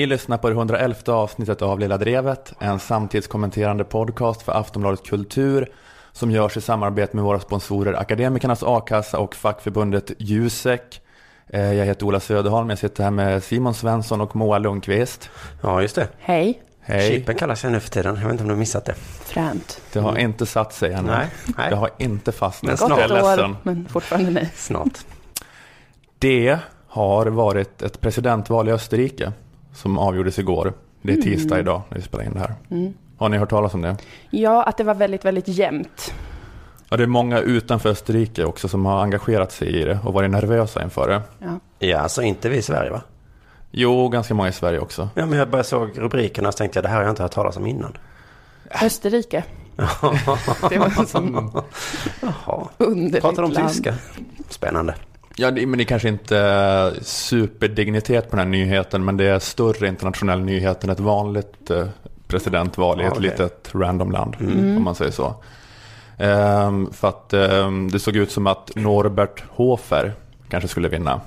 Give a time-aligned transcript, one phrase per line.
[0.00, 5.72] Ni lyssnar på det 111 avsnittet av Lilla Drevet, en samtidskommenterande podcast för Aftonbladet Kultur
[6.12, 11.00] som görs i samarbete med våra sponsorer Akademikernas A-kassa och fackförbundet Jusek.
[11.48, 15.30] Eh, Jag heter Ola Söderholm, jag sitter här med Simon Svensson och Moa Lundqvist.
[15.62, 16.08] Ja, just det.
[16.18, 17.10] Hej, Hej.
[17.10, 18.14] Chippen kallas jag nu för tiden.
[18.14, 18.94] Jag vet inte om du har missat det.
[19.24, 19.80] fränt.
[19.92, 21.10] Det har inte satt sig ännu.
[21.10, 21.26] Nej,
[21.58, 21.70] nej.
[21.70, 22.68] Det har inte fastnat.
[22.68, 22.90] Men snart.
[23.00, 23.50] Jag är ledsen.
[23.50, 24.50] år, men fortfarande nej.
[24.54, 24.98] Snart.
[26.18, 26.58] Det
[26.88, 29.32] har varit ett presidentval i Österrike
[29.74, 30.72] som avgjordes igår.
[31.02, 31.66] Det är tisdag Mm.
[31.66, 32.54] idag när vi spelar in det här.
[32.70, 32.92] Mm.
[33.18, 33.96] Har ni hört talas om det?
[34.30, 36.14] Ja, att det var väldigt, väldigt jämnt.
[36.88, 40.30] Ja, det är många utanför Österrike också som har engagerat sig i det och varit
[40.30, 41.22] nervösa inför det.
[41.38, 41.58] Ja.
[41.88, 43.00] Ja, alltså inte vi i Sverige va?
[43.70, 45.08] Jo, ganska många i Sverige också.
[45.14, 47.22] Ja, men jag bara såg rubrikerna och så tänkte jag det här har jag inte
[47.22, 47.96] hört talas om innan.
[48.82, 49.44] Österrike.
[50.70, 51.52] Det var en sån
[52.78, 53.94] underligt Pratar de tyska?
[54.48, 54.94] Spännande.
[55.40, 59.24] Ja, det, men det är kanske inte är superdignitet på den här nyheten, men det
[59.24, 61.86] är större internationell nyhet än ett vanligt eh,
[62.26, 63.22] presidentval i ett okej.
[63.22, 64.76] litet random land, Mm.
[64.76, 65.34] om man säger så.
[66.18, 70.12] Ehm, för att ehm, det såg ut som att Norbert Hofer
[70.48, 71.20] kanske skulle vinna.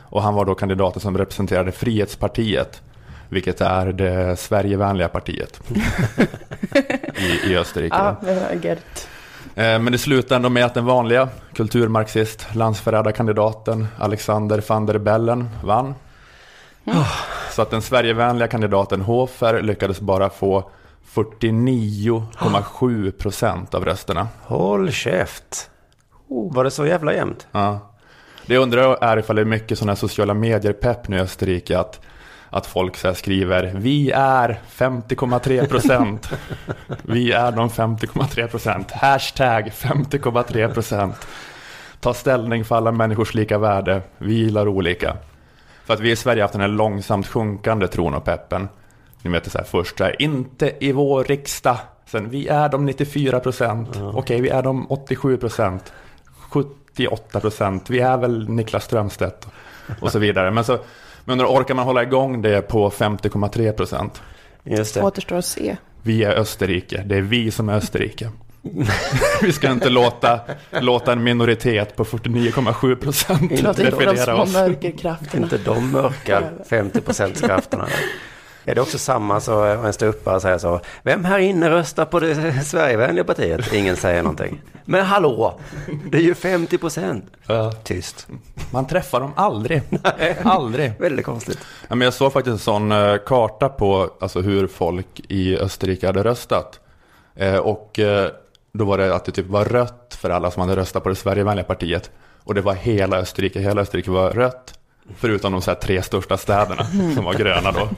[0.00, 2.82] Och han var då kandidaten som representerade Frihetspartiet,
[3.28, 5.60] vilket är det Sverigevänliga partiet
[7.16, 7.96] i, i Österrike.
[7.96, 8.78] Ja, det var gött.
[8.78, 9.17] Eh,
[9.58, 15.94] Men det slutade ändå med att den vanliga kulturmarxist, landsförrädarkandidaten Alexander van der Bellen vann.
[17.50, 20.70] Så att den Sverigevänliga kandidaten Hofer lyckades bara få
[21.14, 24.28] 49,7 procent av rösterna.
[24.42, 25.70] Håll käft.
[26.28, 27.46] Var det så jävla jämnt?
[27.52, 27.78] Ja.
[28.46, 31.78] Det jag undrar är ifall det är mycket sådana här sociala medier-pepp nu i Österrike
[31.78, 32.00] att,
[32.50, 36.30] att folk så skriver Vi är 50,3 procent.
[37.02, 38.90] Vi är de 50,3 procent.
[38.90, 41.26] Hashtag 50,3 procent.
[42.00, 44.02] Ta ställning för alla människors lika värde.
[44.18, 45.16] Vi gillar olika.
[45.84, 48.68] För att vi i Sverige har haft den här långsamt sjunkande tron och peppen.
[49.22, 51.76] Ni vet det så här först så här, inte i vår riksdag.
[52.06, 53.88] Sen vi är de 94 procent.
[54.14, 55.92] Okej, vi är de 87 procent.
[56.48, 57.90] 78 procent.
[57.90, 59.48] Vi är väl Niklas Strömstedt
[60.00, 60.50] och så vidare.
[60.50, 60.78] Men så
[61.28, 64.22] men orkar man hålla igång det på 50,3 procent?
[64.64, 65.02] Just det.
[65.02, 65.76] Återstår att se.
[66.02, 67.02] Vi är Österrike.
[67.06, 68.30] Det är vi som är Österrike.
[69.42, 70.40] vi ska inte låta,
[70.70, 74.52] låta en minoritet på 49,7 procent Låt inte de definiera små oss.
[74.52, 75.44] mörkerkrafterna.
[75.44, 77.88] Inte de mörka 50% krafterna.
[78.68, 80.80] Är det också samma så en ståuppare säger så.
[81.02, 83.72] Vem här inne röstar på det Sverigevänliga partiet?
[83.72, 84.62] Ingen säger någonting.
[84.84, 85.60] Men hallå,
[86.10, 87.24] det är ju 50 procent.
[87.46, 87.72] Ja.
[87.72, 88.26] Tyst.
[88.72, 89.82] Man träffar dem aldrig.
[90.42, 90.92] aldrig.
[90.98, 91.58] Väldigt konstigt.
[91.88, 96.06] Ja, men jag såg faktiskt en sån eh, karta på alltså, hur folk i Österrike
[96.06, 96.80] hade röstat.
[97.34, 98.30] Eh, och eh,
[98.72, 101.14] då var det att det typ var rött för alla som hade röstat på det
[101.14, 102.10] Sverigevänliga partiet.
[102.44, 103.60] Och det var hela Österrike.
[103.60, 104.77] Hela Österrike var rött.
[105.16, 107.88] Förutom de så här tre största städerna som var gröna då.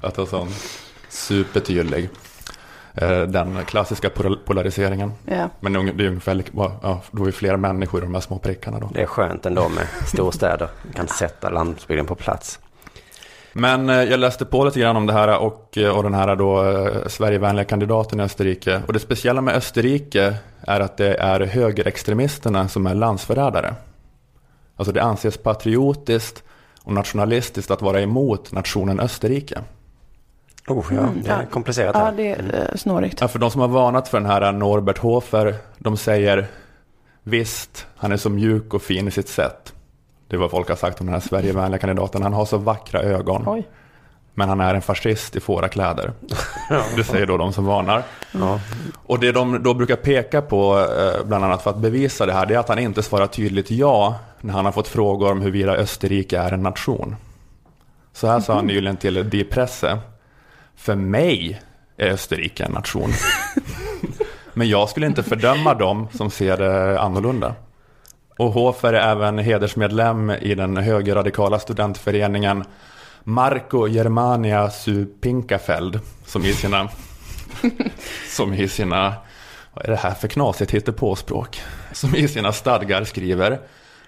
[0.00, 0.48] Att det var sån
[1.08, 2.08] supertydlig.
[2.94, 5.12] Eh, den klassiska pol- polariseringen.
[5.24, 5.48] Ja.
[5.60, 6.42] Men det är ungefär
[6.82, 8.90] ja, då är det fler människor i de här små prickarna då.
[8.94, 10.68] Det är skönt ändå med storstäder.
[10.94, 12.58] kan sätta landsbygden på plats.
[13.52, 16.36] Men eh, jag läste på lite grann om det här och, eh, och den här
[16.36, 16.64] då
[17.06, 18.82] Sverigevänliga kandidaten i Österrike.
[18.86, 23.74] Och det speciella med Österrike är att det är högerextremisterna som är landsförrädare.
[24.76, 26.42] Alltså det anses patriotiskt
[26.82, 29.60] och nationalistiskt att vara emot nationen Österrike.
[30.68, 31.46] Oh, ja, Mm, det är ja.
[31.50, 32.12] komplicerat ja, här.
[32.12, 33.20] det är eh, snårigt.
[33.20, 36.46] Ja, för de som har varnat för den här Norbert Hofer, de säger
[37.22, 39.72] visst, han är så mjuk och fin i sitt sätt.
[40.28, 42.22] Det är vad folk har sagt om den här Sverigevänliga kandidaten.
[42.22, 43.44] Han har så vackra ögon.
[43.46, 43.68] Oj.
[44.34, 46.12] Men han är en fascist i fårakläder.
[46.96, 48.02] Det säger då de som varnar.
[48.32, 48.60] Ja.
[49.06, 52.46] Och det de då brukar peka på, eh, bland annat för att bevisa det här,
[52.46, 55.76] det är att han inte svarar tydligt ja när han har fått frågor om huruvida
[55.76, 57.16] Österrike är en nation.
[58.12, 59.98] Så här sa han nyligen till Die Presse.
[60.76, 61.60] För mig
[61.96, 63.12] är Österrike en nation.
[64.54, 67.54] Men jag skulle inte fördöma dem som ser det annorlunda.
[68.38, 72.64] Och Hofer är även hedersmedlem i den högerradikala studentföreningen
[73.24, 76.88] Marco Germania su Pinkafeld som i sina,
[78.28, 79.14] som i sina,
[79.74, 81.60] vad är det här för knasigt hittepåspråk?
[81.92, 83.58] Som i sina stadgar skriver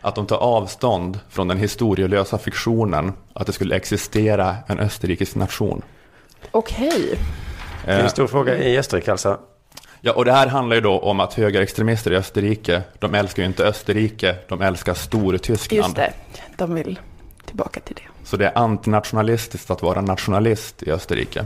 [0.00, 5.82] att de tar avstånd från den historielösa fiktionen att det skulle existera en österrikisk nation.
[6.50, 7.19] Okej.
[7.85, 9.38] Det är Eh, en stor fråga i Österrike alltså.
[10.00, 13.47] Ja, och det här handlar ju då om att högerextremister i Österrike, de älskar ju
[13.47, 15.85] inte Österrike, de älskar Stortyskland.
[15.85, 16.12] Just det.
[16.56, 16.99] De vill
[17.47, 18.02] tillbaka till det.
[18.29, 21.44] Så det är antinationalistiskt att vara nationalist i Österrike.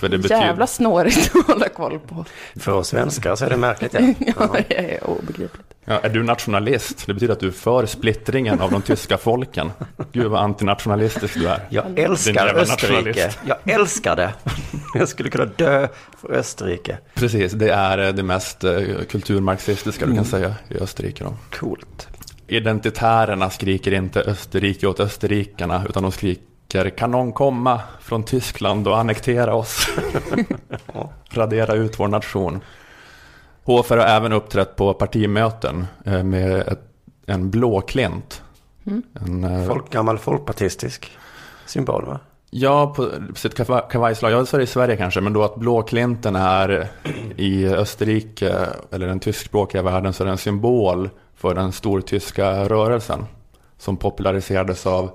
[0.00, 0.40] För det betyder...
[0.40, 2.24] Jävla snårigt att hålla koll på.
[2.56, 3.94] För oss svenskar så är det märkligt.
[3.94, 4.00] Ja.
[4.38, 5.66] Ja, det är obegripligt.
[5.84, 7.06] Ja, är du nationalist?
[7.06, 9.72] Det betyder att du är för splittringen av de tyska folken.
[10.12, 11.60] Gud vad antinationalistisk du är.
[11.70, 13.30] Jag älskar Österrike.
[13.44, 14.32] Jag älskar det.
[14.94, 15.88] Jag skulle kunna dö
[16.20, 16.98] för Österrike.
[17.14, 18.72] Precis, det är eh, det mest eh,
[19.10, 20.30] kulturmarxistiska du kan Mm.
[20.30, 21.24] säga i Österrike.
[21.24, 21.34] Då.
[21.58, 22.08] Coolt.
[22.46, 26.42] Identitärerna skriker inte Österrike åt österrikarna, utan de skriker
[26.96, 29.86] kan någon komma från Tyskland och annektera oss?
[31.30, 32.60] Radera ut vår nation.
[33.64, 36.80] HFR har även uppträtt på partimöten eh, med ett,
[37.26, 38.42] en blåklint.
[38.86, 39.02] Mm.
[39.14, 41.18] En, eh, Folk, gammal folkpartistisk
[41.66, 42.20] symbol va?
[42.50, 44.32] Ja, på sitt kava- kavajslag.
[44.32, 46.88] Ja, så är det i Sverige kanske, men då att blåklinten är
[47.36, 53.24] i Österrike, eller den tyskspråkiga världen, så är det en symbol för den stortyska rörelsen.
[53.78, 55.10] Som populariserades av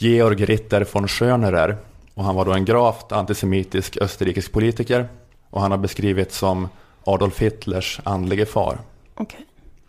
[0.00, 1.76] Georg Ritter von Schönerer.
[2.14, 5.08] Och han var då en gravt antisemitisk österrikisk politiker.
[5.50, 6.68] Och han har beskrivits som
[7.04, 8.78] Adolf Hitlers andlige far.
[9.14, 9.40] Okej.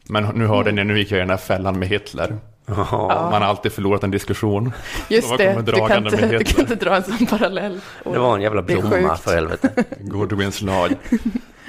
[0.10, 2.38] Men nu hörde ni, nu gick jag i den här fällan med Hitler.
[2.66, 3.32] Jaha.
[3.32, 4.72] Man har alltid förlorat en diskussion.
[5.10, 7.26] Just De det, kommer du kan, dragande inte, med du kan inte dra en sån
[7.26, 7.80] parallell.
[8.04, 9.84] Det var en jävla blomma för helvete.
[10.00, 10.92] Godwins lag.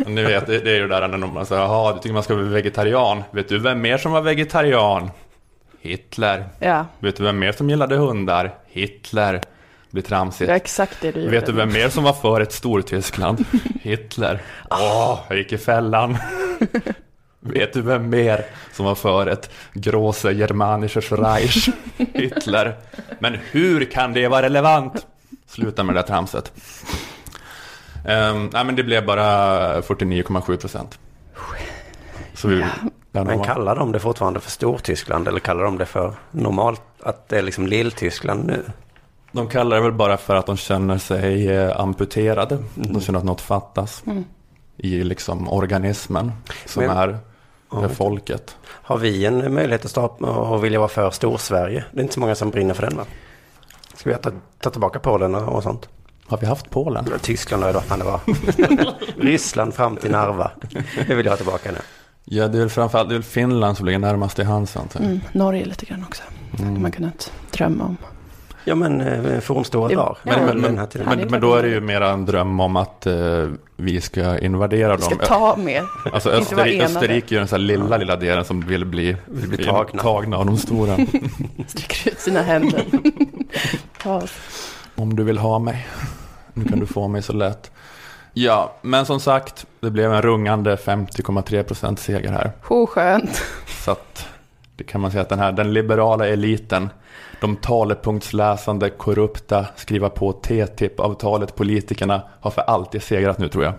[0.07, 2.35] Ni vet, det, är ju det där när man säger, jaha, du tycker man ska
[2.35, 3.23] vara vegetarian.
[3.31, 5.11] Vet du vem mer som var vegetarian?
[5.81, 6.45] Hitler.
[6.59, 8.55] Ja, Vet du vem mer som gillade hundar?
[8.67, 9.33] Hitler.
[9.33, 9.41] Det
[9.91, 10.49] blir det tramsigt.
[10.49, 11.31] var exakt det du gjorde.
[11.37, 13.45] Vet du vem mer som var för ett Stortyskland?
[13.83, 14.43] Hitler.
[14.71, 16.19] Åh, jag gick i fällan.
[17.41, 21.69] Vet du vem mer som var för ett Große Germanisches Reich?
[21.97, 22.77] Hitler.
[23.19, 25.07] Men hur kan det vara relevant?
[25.47, 26.53] Sluta med det där tramset.
[28.07, 30.99] Um, nej men det blev bara 49,7 procent.
[32.35, 32.65] Så vi,
[33.13, 37.29] Men var- kallar de det fortfarande för Stortyskland eller kallar de det för normalt att
[37.29, 38.63] det är liksom Lilltyskland nu?
[39.33, 42.59] De kallar det väl bara för att de känner sig eh, amputerade.
[42.75, 44.25] De känner att något fattas Mm.
[44.77, 46.33] i liksom organismen
[46.67, 47.19] som Men- är
[47.73, 47.89] Ja.
[47.89, 48.57] folket.
[48.67, 51.85] Har vi en möjlighet att starta och vilja vara för Storsverige?
[51.93, 53.05] Det är inte så många som brinner för den va?
[53.95, 54.31] Ska vi ta,
[54.61, 55.89] ta tillbaka Polen och, och sånt?
[56.27, 57.05] Har vi haft Polen?
[57.23, 58.21] Tyskland har ju då, fan det var.
[59.23, 60.51] Ryssland fram till Narva.
[61.07, 61.79] Det vill jag ha tillbaka nu.
[62.25, 65.01] Ja, det är väl framförallt det är väl Finland som ligger närmast i hands antar
[65.01, 65.07] jag.
[65.11, 66.23] Mm, Norge lite grann också.
[66.59, 66.83] Mm.
[66.83, 67.97] Man kunnat drömma om.
[68.65, 70.19] Ja men eh, fornstora Det- dagar.
[70.23, 72.61] Ja, Men, men- men, men, det men, då är det det ju mera en dröm
[72.61, 75.25] om att eh, vi ska invadera Vi ska dem.
[75.27, 75.85] ta mer.
[76.13, 76.85] Alltså Österrike.
[76.85, 80.03] Österrike är ju den så här lilla, lilla delen som vill bli, Vill bli tagna.
[80.03, 80.97] tagna av de stora.
[81.67, 82.85] Sträcker ut sina händer.
[84.03, 84.33] Ta oss.
[84.95, 85.87] Om du vill ha mig.
[86.55, 87.71] Nu kan du få mig så lätt.
[88.33, 92.53] Ja, men som sagt, det blev en rungande 50,3 procent seger här.
[92.69, 93.43] Oh, skönt.
[93.85, 94.27] Så att
[94.77, 96.91] det kan man säga att den här, den liberala eliten,
[97.41, 103.75] de talepunktsläsande, korrupta, skriva på TTIP-avtalet politikerna har för alltid segrat nu tror jag.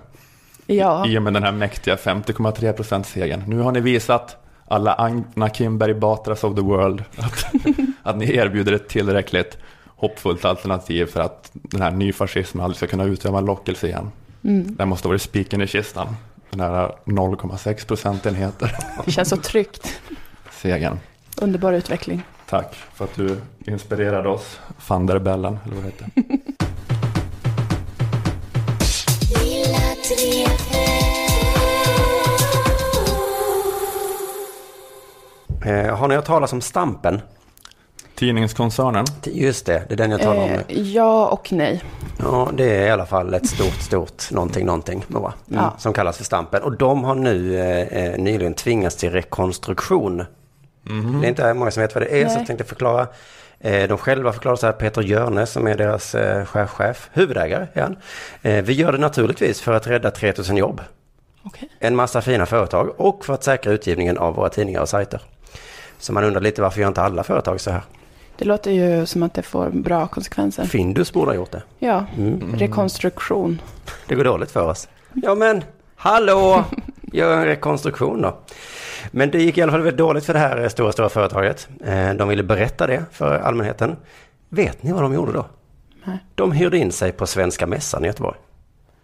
[0.65, 3.43] Ja, I och med den här mäktiga 50,3 procent segern.
[3.47, 4.37] Nu har ni visat
[4.67, 7.45] alla Anna Kinberg Batras of the world att,
[8.03, 9.57] att ni erbjuder ett tillräckligt
[9.87, 14.11] hoppfullt alternativ för att den här nyfascismen aldrig ska kunna utöva lockelse igen.
[14.43, 14.75] Mm.
[14.75, 16.15] Det måste vara spiken i kistan.
[16.49, 20.01] Den här 0,6 procentenheter det känns så tryggt.
[20.51, 20.99] segern.
[21.41, 22.23] Underbar utveckling.
[22.49, 26.07] Tack för att du inspirerade oss, van der Bellen, eller vad det heter.
[35.65, 37.21] Eh, har ni hört talas om Stampen?
[38.21, 40.63] Tidningskoncernen, Just det, det är den jag talar om nu.
[40.67, 41.83] Eh, ja och nej.
[42.19, 45.73] Ja, det är i alla fall ett stort, stort någonting, någonting, Moa, mm, Ja.
[45.77, 46.63] som kallas för Stampen.
[46.63, 50.17] Och de har nu eh, eh, nyligen tvingats till rekonstruktion.
[51.21, 52.37] Det är inte många som vet vad det är, så Nej.
[52.37, 53.07] jag tänkte förklara.
[53.59, 57.81] Eh, de själva förklarar så här, Peter Jörne som är deras eh, chefchef, huvudägare är
[57.81, 57.95] han.
[58.63, 60.81] Vi gör det naturligtvis för att rädda 3000 jobb,
[61.43, 61.69] Okej.
[61.79, 65.21] en massa fina företag och för att säkra utgivningen av våra tidningar och sajter.
[65.99, 67.81] Så man undrar lite varför gör inte alla företag så här?
[68.41, 70.65] Det låter ju som att det får bra konsekvenser.
[70.65, 71.63] Findus borde ha gjort det.
[71.79, 72.55] Ja, Mm.
[72.57, 73.61] rekonstruktion.
[74.07, 74.87] Det går dåligt för oss.
[75.13, 75.63] Ja men,
[75.95, 76.63] hallå!
[77.01, 78.37] Gör en rekonstruktion då.
[79.11, 81.67] Men det gick i alla fall väldigt dåligt för det här stora, stora företaget.
[81.85, 83.95] Eh, De ville berätta det för allmänheten.
[84.49, 85.45] Vet ni vad de gjorde då?
[86.03, 86.17] Nej.
[86.35, 88.37] De hyrde in sig på Svenska Mässan i Göteborg.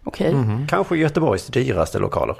[0.04, 0.34] Okej.
[0.68, 2.36] Kanske Göteborgs dyraste lokaler.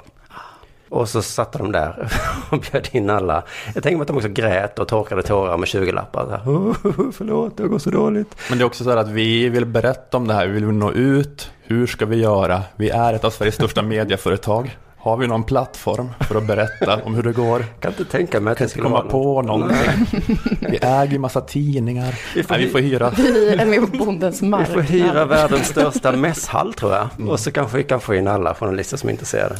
[0.89, 2.11] Och så satte de där
[2.49, 3.43] och bjöd in alla.
[3.73, 6.25] Jag tänker mig att de också grät och torkade tårar med 20-lappar.
[6.25, 8.35] Så här, Förlåt, det går så dåligt.
[8.49, 10.65] Men det är också så här att vi vill berätta om det här, vi vill
[10.65, 11.51] nå ut.
[11.63, 12.61] Hur ska vi göra?
[12.75, 14.77] Vi är ett av Sveriges största medieföretag.
[15.01, 17.65] Har vi någon plattform för att berätta om hur det går?
[17.79, 19.45] kan inte tänka mig att Kan det skulle komma vara på något.
[19.45, 20.37] någonting.
[20.59, 22.19] Vi äger ju massa tidningar.
[22.35, 23.09] Vi får Nej, vi får hyra.
[23.17, 24.67] Vi är med på bondens Vi mark.
[24.67, 27.29] får hyra världens största mässhall tror jag.
[27.29, 29.55] Och så kanske vi kan få in alla journalister som är intresserade.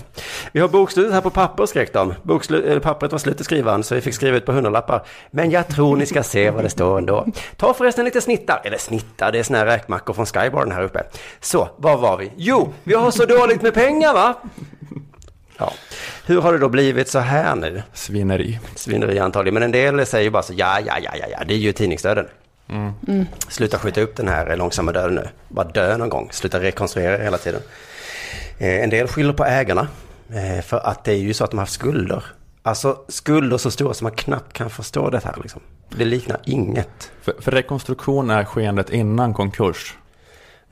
[0.51, 2.13] Vi har bokslutet här på papper skrek de.
[2.23, 5.01] Bokslut, pappret var slut i skrivaren så vi fick skriva ut på hundralappar.
[5.31, 7.25] Men jag tror ni ska se vad det står ändå.
[7.57, 11.03] Ta förresten lite snittar, eller snittar, det är såna här räkmackor från Skybarn här uppe.
[11.39, 12.31] Så, var var vi?
[12.35, 14.33] Jo, vi har så dåligt med pengar va?
[15.59, 15.73] Ja.
[16.25, 17.83] Hur har det då blivit så här nu?
[17.93, 18.59] Svineri.
[18.75, 21.53] Svineri antagligen, men en del säger ju bara så ja, ja, ja, ja, ja, det
[21.53, 22.25] är ju tidningsdöden.
[22.69, 23.25] Mm.
[23.47, 25.27] Sluta skjuta upp den här långsamma döden nu.
[25.47, 26.29] Bara dö någon gång.
[26.31, 27.61] Sluta rekonstruera hela tiden.
[28.57, 29.87] Eh, en del skyller på ägarna.
[30.33, 32.23] Eh, för att det är ju så att de har haft skulder.
[32.63, 35.61] Alltså skulder så stora som man knappt kan förstå det här liksom.
[35.89, 37.11] Det liknar inget.
[37.21, 39.95] För, för rekonstruktion är skeendet innan konkurs.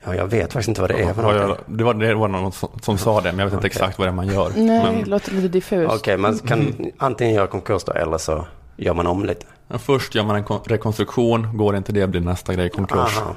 [0.04, 2.52] Ja, jag vet faktiskt inte vad det är för jag, det, var, det var någon
[2.52, 3.68] som, som sa det, men jag vet inte Okej.
[3.68, 4.52] exakt vad det är man gör.
[4.56, 5.94] Nej, Men, det låter lite diffust.
[5.94, 9.46] Okej, man kan antingen göra konkurs då eller så gör man om lite.
[9.68, 13.18] men först gör man en kon- rekonstruktion, går inte det blir nästa grej konkurs.
[13.18, 13.34] Aha.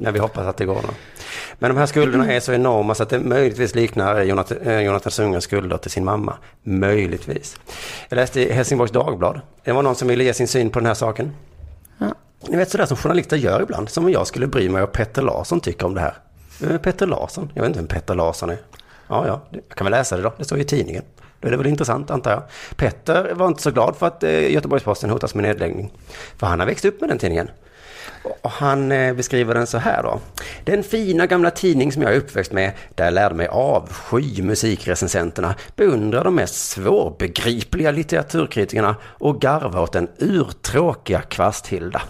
[0.00, 0.88] Men vi hoppas att det går då.
[1.58, 5.10] Men de här skulderna är så enorma så att det möjligtvis liknar Jonathan, eh, Jonathan
[5.12, 6.34] Sundgrens skulder till sin mamma.
[6.62, 7.56] Möjligtvis.
[8.08, 9.40] Jag läste i Helsingborgs Dagblad.
[9.64, 11.32] Det var någon som ville ge sin syn på den här saken.
[11.98, 12.06] Ja.
[12.46, 13.90] Ni vet sådär som journalister gör ibland.
[13.90, 16.14] Som om jag skulle bry mig vad Petter Larsson tycker om det här.
[16.60, 17.52] Vem är Petter Larsson?
[17.54, 18.58] Jag vet inte vem Petter Larsson är.
[19.08, 20.32] Ja, ja, jag kan väl läsa det då.
[20.38, 21.02] Det står ju i tidningen.
[21.40, 22.42] Då är det väl intressant antar jag.
[22.76, 25.92] Petter var inte så glad för att eh, Göteborgs-Posten hotas med nedläggning.
[26.36, 27.50] För han har växt upp med den tidningen.
[28.42, 30.20] Och han eh, beskriver den så här då.
[30.64, 35.54] Den fina gamla tidning som jag är uppväxt med, där jag lärde mig avsky musikrecensenterna,
[35.76, 42.02] beundra de mest svårbegripliga litteraturkritikerna och garva åt den urtråkiga Kvasthilda.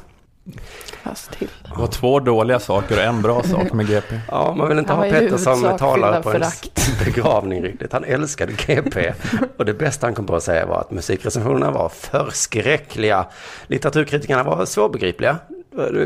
[1.02, 1.48] Fast till.
[1.62, 4.20] Det var två dåliga saker och en bra sak med GP.
[4.28, 6.90] Ja, man vill inte Han ha Petter som talare på av en förakt.
[7.04, 7.92] begravning riktigt.
[7.92, 9.12] Han älskade GP.
[9.56, 13.26] Och det bästa han kom på att säga var att musikrecensionerna var förskräckliga.
[13.66, 15.38] Litteraturkritikerna var svårbegripliga.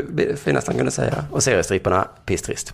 [0.09, 1.25] Det finaste han kunde säga.
[1.31, 2.73] Och seriestripparna pisstrist.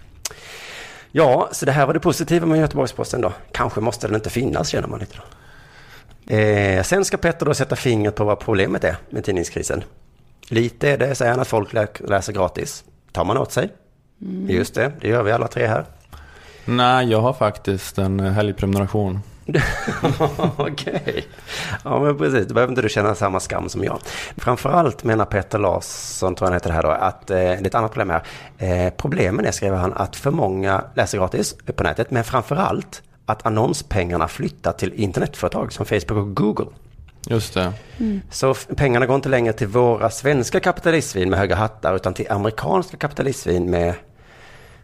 [1.12, 3.34] Ja, så det här var det positiva med Göteborgs-Posten då.
[3.52, 5.24] Kanske måste den inte finnas känner man lite då.
[6.36, 9.84] Eh, sen ska Petter då sätta fingret på vad problemet är med tidningskrisen.
[10.50, 12.84] Lite är det, säger han, att folk lä- läser gratis.
[13.12, 13.70] Tar man åt sig.
[14.48, 15.86] Just det, det gör vi alla tre här.
[16.66, 19.20] Nej, jag har faktiskt en eh, helgprenumeration.
[20.58, 21.28] Okej.
[21.84, 22.48] Ja, men precis.
[22.48, 24.00] Då behöver inte du känna samma skam som jag.
[24.38, 27.68] Framförallt menar Petter Larsson, tror jag han heter det här då, att eh, det är
[27.68, 28.24] ett annat problem här.
[28.88, 33.46] Eh, problemen är, skriver han, att för många läser gratis på nätet, men framförallt att
[33.46, 36.66] annonspengarna flyttar till internetföretag som Facebook och Google.
[37.28, 37.74] Just det.
[38.30, 42.32] Så f- pengarna går inte längre till våra svenska kapitalistsvin med höga hattar, utan till
[42.32, 43.94] amerikanska kapitalistsvin med,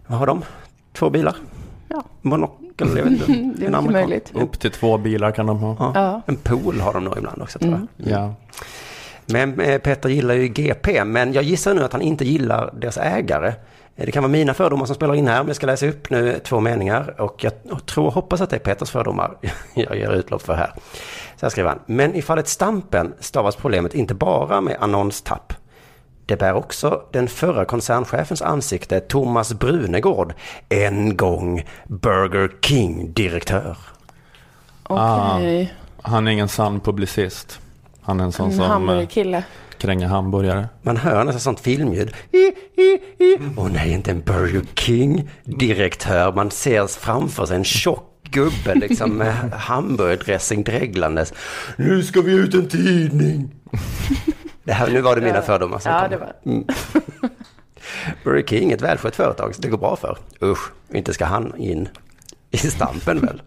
[0.07, 0.43] vad har de?
[0.93, 1.35] Två bilar?
[1.89, 2.03] Ja.
[2.21, 3.25] Monokel, jag vet inte.
[3.59, 4.31] Det är En möjligt.
[4.35, 5.75] Upp till två bilar kan de ha.
[5.79, 5.91] Ja.
[5.95, 6.21] Ja.
[6.25, 8.11] En pool har de nog ibland också tror jag.
[8.11, 8.33] Ja.
[9.25, 12.97] Men eh, Petter gillar ju GP, men jag gissar nu att han inte gillar deras
[12.97, 13.47] ägare.
[13.95, 16.09] Eh, Det kan vara mina fördomar som spelar in här, men jag ska läsa upp
[16.09, 17.53] nu två meningar och jag
[17.85, 19.37] tror, hoppas att det är Petters fördomar
[19.73, 20.73] jag ger utlopp för här.
[21.35, 21.79] Så här skriver han.
[21.85, 25.53] Men i fallet Stampen stavas problemet inte bara med annonstapp.
[26.25, 30.33] Det bär också den förra koncernchefens ansikte, Thomas Brunegård,
[30.69, 33.77] en gång Burger King-direktör.
[34.83, 35.73] Okej.
[36.01, 37.59] Han är ingen sann publicist.
[38.01, 39.43] Han är en sån En som eh,
[39.77, 40.67] kränger hamburgare.
[40.81, 42.13] Man hör nästan sånt filmljud.
[43.57, 46.33] Åh nej, inte en Burger King-direktör.
[46.33, 51.33] Man ser framför sig en tjock gubbe liksom med hamburgardressing dreglandes.
[51.77, 53.55] Nu ska vi ut en tidning.
[54.63, 56.33] Det här, nu var det mina fördomar som Ja, det var
[58.23, 60.17] Burger King ett välskött företag, så det går bra för.
[60.41, 61.87] Usch, inte ska han in
[62.51, 63.41] i stampen väl?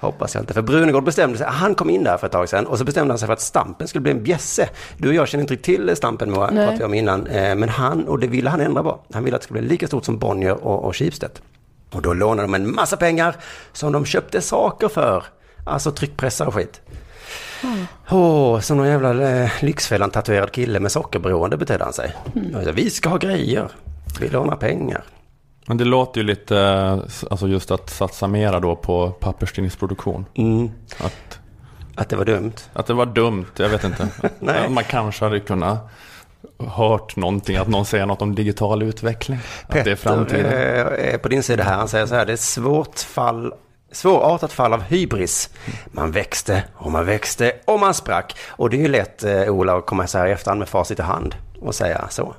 [0.00, 0.54] Hoppas jag inte.
[0.54, 3.12] För Brunegård bestämde sig, han kom in där för ett tag sedan och så bestämde
[3.12, 4.68] han sig för att Stampen skulle bli en bjässe.
[4.98, 7.26] Du och jag känner inte riktigt till Stampen Moa, pratade vi om innan.
[7.26, 9.00] Eh, Men han, och det ville han ändra på.
[9.12, 11.30] Han ville att det skulle bli lika stort som Bonnier och, och Schibsted.
[11.92, 13.36] Och då lånade de en massa pengar
[13.72, 15.24] som de köpte saker för.
[15.66, 16.80] Alltså tryckpressar och skit.
[18.10, 22.12] Åh, som någon jävla eh, Lyxfällan-tatuerad kille med sockerberoende betedde han sig.
[22.56, 23.68] Alltså, Vi ska ha grejer.
[24.20, 25.04] Vi lånar pengar.
[25.66, 26.92] Men det låter ju lite, eh,
[27.30, 30.26] alltså just att satsa mera då på papperstidningsproduktion.
[30.34, 30.70] Mm.
[31.00, 31.38] Att,
[31.94, 32.52] Att det var dumt.
[32.72, 34.08] att det var dumt, jag vet inte.
[34.38, 34.68] Nej.
[34.68, 35.78] Man kanske hade kunnat
[36.68, 39.38] hört någonting, att någon säger något om digital utveckling.
[39.68, 40.46] att det är framtiden.
[40.46, 41.76] eh, är på din sida här.
[41.76, 43.52] Han säger så här, det är svårt fall,
[43.92, 45.50] svårartat fall av hybris.
[45.86, 48.36] Man växte och man växte och man sprack.
[48.48, 50.98] Och det är ju lätt, eh, Ola, att komma så här i efterhand med facit
[50.98, 52.34] i hand och säga så.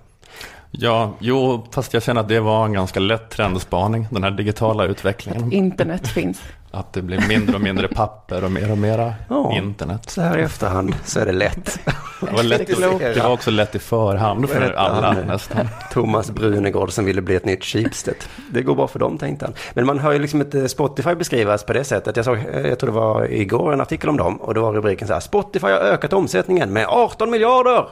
[0.71, 4.85] Ja, jo, fast jag känner att det var en ganska lätt trendspaning, den här digitala
[4.85, 5.51] utvecklingen.
[5.51, 6.41] Internet finns.
[6.75, 9.53] Att det blir mindre och mindre papper och mer och mera Ja.
[9.55, 10.09] internet.
[10.09, 11.79] Så här i efterhand så är det lätt.
[12.21, 12.67] Det var, lätt,
[12.99, 15.67] det var också lätt i förhand för alla nästan.
[15.91, 18.15] Thomas Brunegård som ville bli ett nytt Schibsted.
[18.51, 19.53] Det går bra för dem tänkte han.
[19.73, 22.15] Men man hör ju liksom inte Spotify beskrivas på det sättet.
[22.15, 24.73] Jag såg, eh, jag tror det var igår en artikel om dem och då var
[24.73, 25.19] rubriken så här.
[25.19, 27.85] Spotify har ökat omsättningen med 18 miljarder.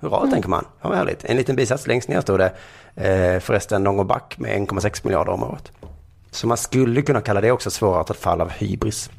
[0.00, 0.64] Hurra tänker man.
[0.82, 1.24] Ja, vad härligt.
[1.24, 2.52] En liten bisats längst ner stod det.
[3.34, 5.72] Eh, förresten, de går back med 1,6 miljarder om året.
[6.36, 9.10] Så man skulle kunna kalla det också svårartat fall av hybris.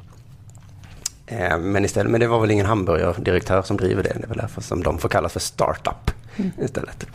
[1.26, 4.12] Eh, Men istället, men det var väl ingen hamburgerdirektör som driver det.
[4.14, 6.10] Det är väl därför som de får kallas för startup
[6.58, 7.06] istället.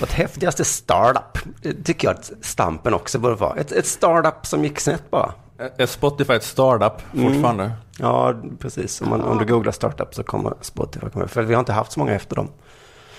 [0.00, 3.56] Vårt häftigaste startup, det tycker jag att Stampen också borde vara.
[3.56, 5.32] Ett, ett startup som gick snett bara.
[5.76, 7.72] Är Spotify ett startup fortfarande?
[7.98, 9.00] Ja, precis.
[9.00, 11.06] Om, man, om du googlar startup så kommer Spotify.
[11.26, 12.48] För vi har inte haft så många efter dem.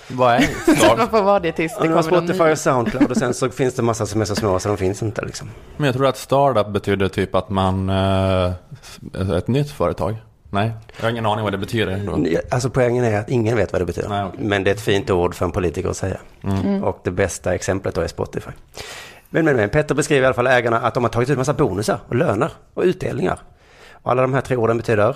[0.07, 3.11] Vad är Så man får vara det tills det var kommer någon Spotify och Soundcloud
[3.11, 5.49] och sen så finns det massa som är så små så de finns inte liksom.
[5.77, 7.89] Men jag tror att startup betyder typ att man...
[7.89, 8.51] Eh,
[9.37, 10.15] ett nytt företag?
[10.49, 12.01] Nej, jag har ingen aning vad det betyder.
[12.05, 12.39] Då.
[12.51, 14.09] Alltså poängen är att ingen vet vad det betyder.
[14.09, 14.39] Nej, okej.
[14.43, 16.17] Men det är ett fint ord för en politiker att säga.
[16.43, 16.83] Mm.
[16.83, 18.51] Och det bästa exemplet då är Spotify.
[19.29, 21.53] Men, men, men Petter beskriver i alla fall ägarna att de har tagit ut massa
[21.53, 23.39] bonusar och löner och utdelningar.
[23.91, 25.15] Och alla de här tre orden betyder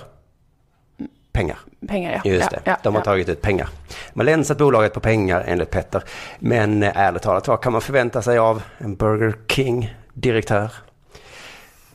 [1.32, 1.58] pengar.
[1.88, 2.30] Pengar ja.
[2.30, 3.04] Just ja, det, ja, de har ja.
[3.04, 3.68] tagit ut pengar.
[4.12, 6.02] De har länsat bolaget på pengar enligt Petter.
[6.38, 10.72] Men eh, ärligt talat, vad kan man förvänta sig av en Burger King-direktör?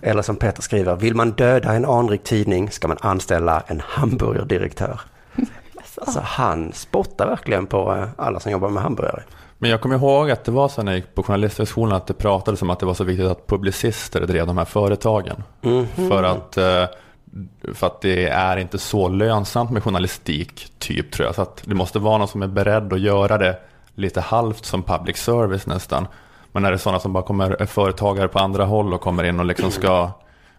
[0.01, 5.01] Eller som Petter skriver, vill man döda en anrik tidning ska man anställa en hamburgerdirektör.
[5.97, 9.23] Alltså han spottar verkligen på eh, alla som jobbar med hamburgare.
[9.57, 12.13] Men jag kommer ihåg att det var så när jag gick på journalisthögskolan att det
[12.13, 15.43] pratades om att det var så viktigt att publicister drev de här företagen.
[15.61, 15.87] Mhm.
[15.95, 16.85] För, att, eh,
[17.73, 21.35] för att det är inte så lönsamt med journalistik, typ tror jag.
[21.35, 23.59] Så att det måste vara någon som är beredd att göra det
[23.95, 26.07] lite halvt som public service nästan.
[26.51, 29.23] Men när det är sådana som bara kommer, är företagare på andra håll och kommer
[29.23, 30.11] in och liksom ska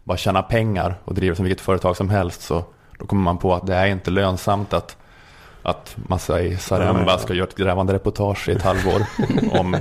[0.04, 2.64] bara tjäna pengar och driver som vilket företag som helst så
[2.98, 4.96] då kommer man på att det är inte lönsamt att
[5.66, 9.02] att massa i Saremba ska göra ett grävande reportage i ett halvår
[9.60, 9.76] om,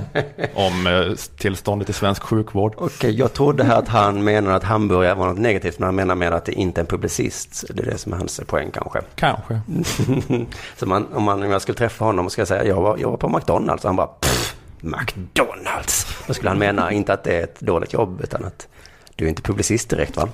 [0.54, 2.74] om eh, tillståndet i svensk sjukvård.
[2.76, 6.14] Okej, jag trodde här att han menar att hamburgare var något negativt, men han menar
[6.14, 7.64] med att det inte är en publicist.
[7.70, 9.00] Det är det som är hans poäng kanske.
[9.14, 9.60] Kanske.
[10.76, 13.10] Så man, om, man, om jag skulle träffa honom och ska säga jag var, jag
[13.10, 16.06] var på McDonalds och han bara "Pff, McDonalds.
[16.26, 18.68] Då skulle han mena inte att det är ett dåligt jobb utan att
[19.14, 20.28] du är inte publicist direkt va.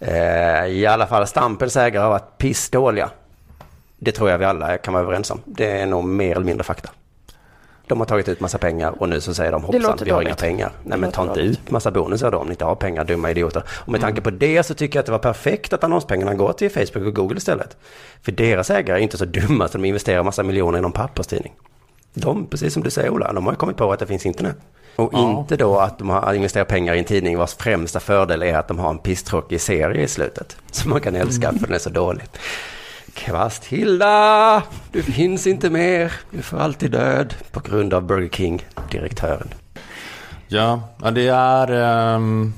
[0.00, 3.10] Eh, I alla fall Stampens ägare har varit pissdåliga.
[3.98, 5.40] Det tror jag vi alla kan vara överens om.
[5.44, 6.90] Det är nog mer eller mindre fakta.
[7.86, 10.34] De har tagit ut massa pengar och nu så säger de hoppsan, vi har inga
[10.34, 10.72] pengar.
[10.84, 13.62] Nej men ta inte ut massa bonusar då om ni inte har pengar, dumma idioter.
[13.68, 16.52] Och med tanke på det så tycker jag att det var perfekt att annonspengarna går
[16.52, 17.76] till Facebook och Google istället.
[18.22, 21.52] För deras ägare är inte så dumma så de investerar massa miljoner i någon papperstidning.
[22.14, 24.56] De, precis som du säger Ola, de har kommit på att det finns internet.
[24.96, 25.38] Och Ja.
[25.40, 28.68] inte då att de har investerat pengar i en tidning vars främsta fördel är att
[28.68, 30.56] de har en pisstråkig serie i slutet.
[30.70, 32.24] Som man kan älska för den är så dålig.
[33.18, 36.12] Kvasthilda, du finns inte mer.
[36.30, 39.48] Du får alltid död på grund av Burger King-direktören.
[40.48, 41.70] Ja, ja det är...
[42.14, 42.52] ehm,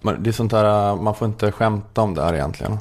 [0.00, 2.78] man- det är sånt där, eh, man får inte skämta om det här egentligen.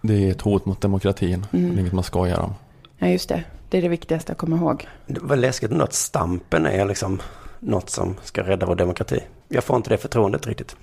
[0.00, 1.46] Det är ett hot mot demokratin.
[1.50, 2.54] Det är inget man skojar om.
[2.98, 3.44] Ja, just det.
[3.68, 4.88] Det är det viktigaste att komma ihåg.
[5.06, 7.20] Det var läskigt ändå att Stampen är liksom
[7.60, 9.20] något som ska rädda vår demokrati.
[9.48, 10.76] Jag får inte det förtroendet riktigt.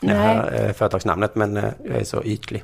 [0.00, 0.16] Det Nej.
[0.16, 2.62] här eh, företagsnamnet, men eh, jag är så ytlig.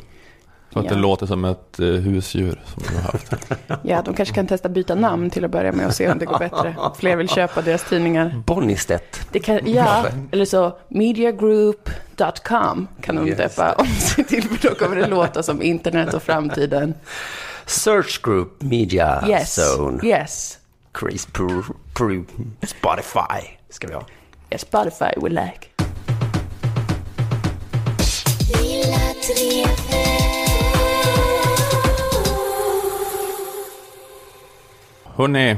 [0.73, 0.91] Så att Ja.
[0.91, 3.33] det låter som ett eh, husdjur som du har haft.
[3.83, 6.25] Ja, de kanske kan testa byta namn till att börja med och se om det
[6.27, 6.77] går bättre.
[6.99, 8.43] Fler vill köpa deras tidningar.
[8.47, 9.21] Bonnistedt.
[9.33, 14.97] Det kan, ja, eller så mediagroup.com kan de döpa om sig till, för då kommer
[14.97, 16.95] det låta som internet och framtiden.
[17.67, 20.07] Search Group Media Yes, Zone.
[20.09, 20.59] yes.
[21.01, 21.29] Chris
[22.67, 24.03] Spotify ska vi ha.
[24.51, 25.69] yes Spotify we like.
[35.19, 35.57] Hörrni,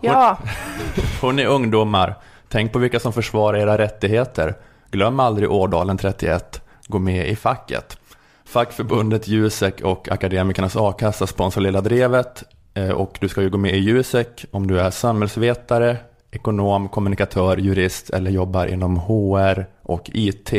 [0.00, 0.38] Ja,
[1.22, 2.14] hörrni ungdomar.
[2.48, 4.54] Tänk på vilka som försvarar era rättigheter.
[4.90, 6.62] Glöm aldrig Årdalen 31.
[6.86, 7.98] Gå med i facket.
[8.44, 12.42] Fackförbundet Jusek och Akademikernas A-kassa sponsrar Lilla Drevet.
[12.74, 15.96] Eh, Och du ska ju gå med i Jusek om du är samhällsvetare,
[16.30, 20.50] ekonom, kommunikatör, jurist eller jobbar inom HR och IT.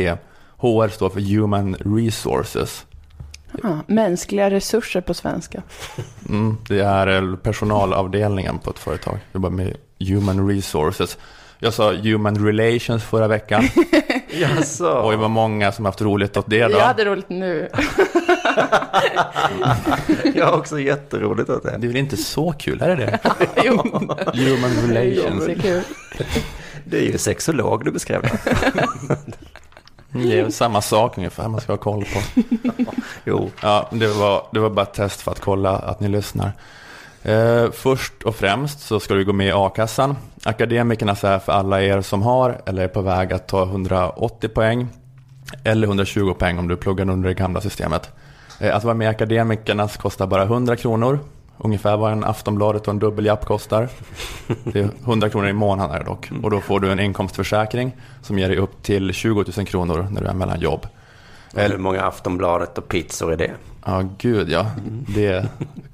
[0.58, 2.86] HR står för Human Resources.
[3.62, 5.62] Ja, mänskliga resurser på svenska.
[6.28, 9.18] Mm, det är personalavdelningen på ett företag.
[9.32, 11.18] Jobbar med Human Resources.
[11.58, 13.68] Jag sa Human Relations förra veckan.
[14.30, 15.02] Jaså?
[15.04, 16.70] Oj, vad många som haft roligt åt det då.
[16.70, 17.68] Jag hade roligt nu.
[20.34, 21.76] Jag har också jätteroligt åt det.
[21.78, 23.18] Det är väl inte så kul, är det det?
[23.64, 25.46] jo, Human det är relations.
[26.84, 28.38] Det är ju sexolog du beskrev det.
[30.22, 32.42] Det är samma sak ungefär man ska ha koll på.
[33.24, 36.52] Jo, Ja, det var, det var bara ett test för att kolla att ni lyssnar.
[37.22, 40.16] Eh, först och främst så ska du gå med i a-kassan.
[40.44, 44.88] Akademikernas är för alla er som har eller är på väg att ta 180 poäng
[45.64, 48.10] eller 120 poäng om du pluggar under det gamla systemet.
[48.60, 51.18] Eh, att vara med i Akademikernas kostar bara 100 kronor.
[51.58, 53.88] Ungefär vad en Aftonbladet och en dubbeljapp kostar.
[54.64, 56.30] Det är 100 kronor i månaden dock.
[56.42, 60.20] Och då får du en inkomstförsäkring som ger dig upp till 20 000 kronor när
[60.20, 60.86] du är mellan jobb.
[61.54, 63.50] hur många Aftonbladet och pizzor är det?
[63.84, 64.66] Ja, gud ja.
[65.08, 65.48] Det,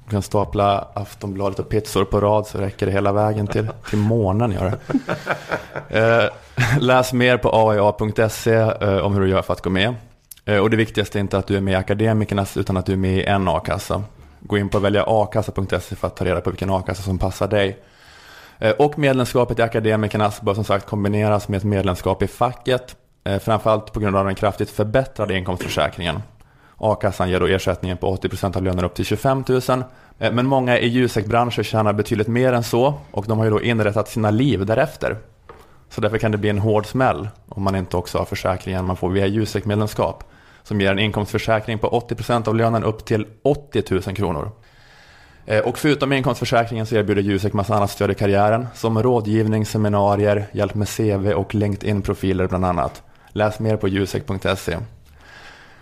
[0.05, 3.99] du kan stapla Aftonbladet och pizzor på rad så räcker det hela vägen till, till
[3.99, 4.51] månen.
[4.51, 4.77] Gör det.
[5.89, 6.29] Eh,
[6.79, 9.95] läs mer på aia.se eh, om hur du gör för att gå med.
[10.45, 12.93] Eh, och det viktigaste är inte att du är med i Akademikernas utan att du
[12.93, 14.03] är med i en a-kassa.
[14.45, 17.79] Gå in på väljaakassa.se för att ta reda på vilken a-kassa som passar dig.
[18.59, 22.95] Eh, och medlemskapet i Akademikernas bör som sagt kombineras med ett medlemskap i facket.
[23.23, 26.21] Eh, framförallt på grund av den kraftigt förbättrade inkomstförsäkringen.
[26.77, 29.61] A-kassan ger då ersättningen på 80% av lönen upp till 25 000.
[30.19, 33.61] Eh, men många i ljusekbranscher tjänar betydligt mer än så och de har ju då
[33.61, 35.17] inrättat sina liv därefter.
[35.89, 38.97] Så därför kan det bli en hård smäll om man inte också har försäkringen man
[38.97, 40.23] får via Jusek-medlemskap.
[40.63, 44.51] Som ger en inkomstförsäkring på 80% av lönen upp till 80 000 kronor.
[45.45, 50.45] Eh, och förutom inkomstförsäkringen så erbjuder Jusek massa annat stöd i karriären som rådgivning, seminarier,
[50.51, 53.03] hjälp med CV och LinkedIn-profiler bland annat.
[53.29, 54.77] Läs mer på jusek.se.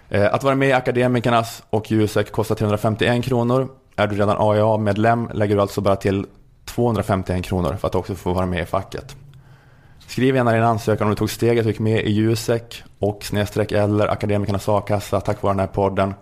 [0.10, 3.70] Eh, att vara med i Akademikernas och Jusek kostar 351 kronor.
[3.96, 6.26] Är du redan AIA-medlem lägger du alltså bara till
[6.66, 9.16] 251 kronor för att också få vara med i facket.
[10.12, 13.72] Skriv gärna din ansökan om du tog steget och gick med i Jusek och snedstreck
[13.72, 16.14] eller Akademikernas a-kassa tack vare den här podden.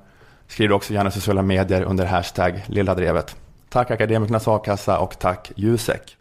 [0.48, 3.36] Skriv också gärna i sociala medier under hashtag Lilla Drevet.
[3.70, 6.18] Tack Akademikernas a-kassa och tack Jusek.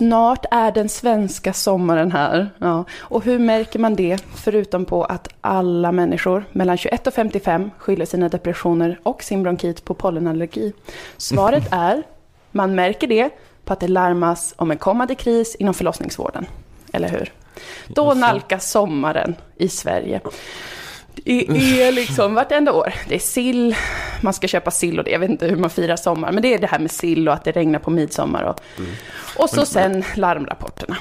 [0.00, 2.50] Snart är den svenska sommaren här.
[2.58, 2.84] Ja.
[2.98, 4.24] Och hur märker man det?
[4.34, 9.84] Förutom på att alla människor mellan 21 och 55 skyller sina depressioner och sin bronkit
[9.84, 10.72] på pollenallergi.
[11.16, 12.02] Svaret är,
[12.50, 13.30] man märker det
[13.64, 16.46] på att det larmas om en kommande kris inom förlossningsvården.
[16.92, 17.32] Eller hur?
[17.88, 20.20] Då nalkas sommaren i Sverige.
[21.24, 22.94] Det är liksom vartenda år.
[23.08, 23.76] Det är sill,
[24.20, 25.10] man ska köpa sill och det.
[25.10, 27.34] Jag vet inte hur man firar sommar, men det är det här med sill och
[27.34, 28.42] att det regnar på midsommar.
[28.42, 28.60] Och,
[29.42, 30.96] och så sen larmrapporterna.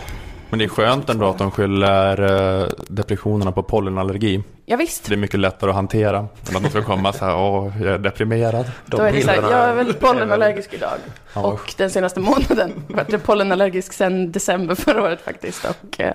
[0.50, 4.44] Men det är skönt ändå att de skyller eh, depressionerna på pollenallergi.
[4.66, 5.06] Ja, visst.
[5.06, 7.94] Det är mycket lättare att hantera än att de ska komma så här, åh, jag
[7.94, 8.72] är deprimerad.
[8.86, 10.98] De Då är det så här, jag är väl pollenallergisk idag.
[11.34, 12.72] Ja, Och den senaste månaden
[13.08, 15.66] jag pollenallergisk sedan december förra året faktiskt.
[15.66, 16.14] Och eh,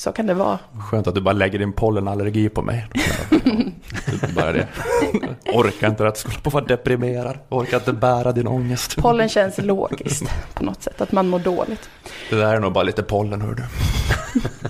[0.00, 0.58] så kan det vara.
[0.90, 2.86] Skönt att du bara lägger din pollenallergi på mig.
[4.34, 4.68] Bara det.
[5.54, 7.38] Orkar inte att skulle på vara deprimerad.
[7.48, 8.96] Orkar inte bära din ångest.
[8.96, 11.90] Pollen känns logiskt på något sätt, att man mår dåligt.
[12.30, 13.62] Det där är nog bara lite pollen hör du.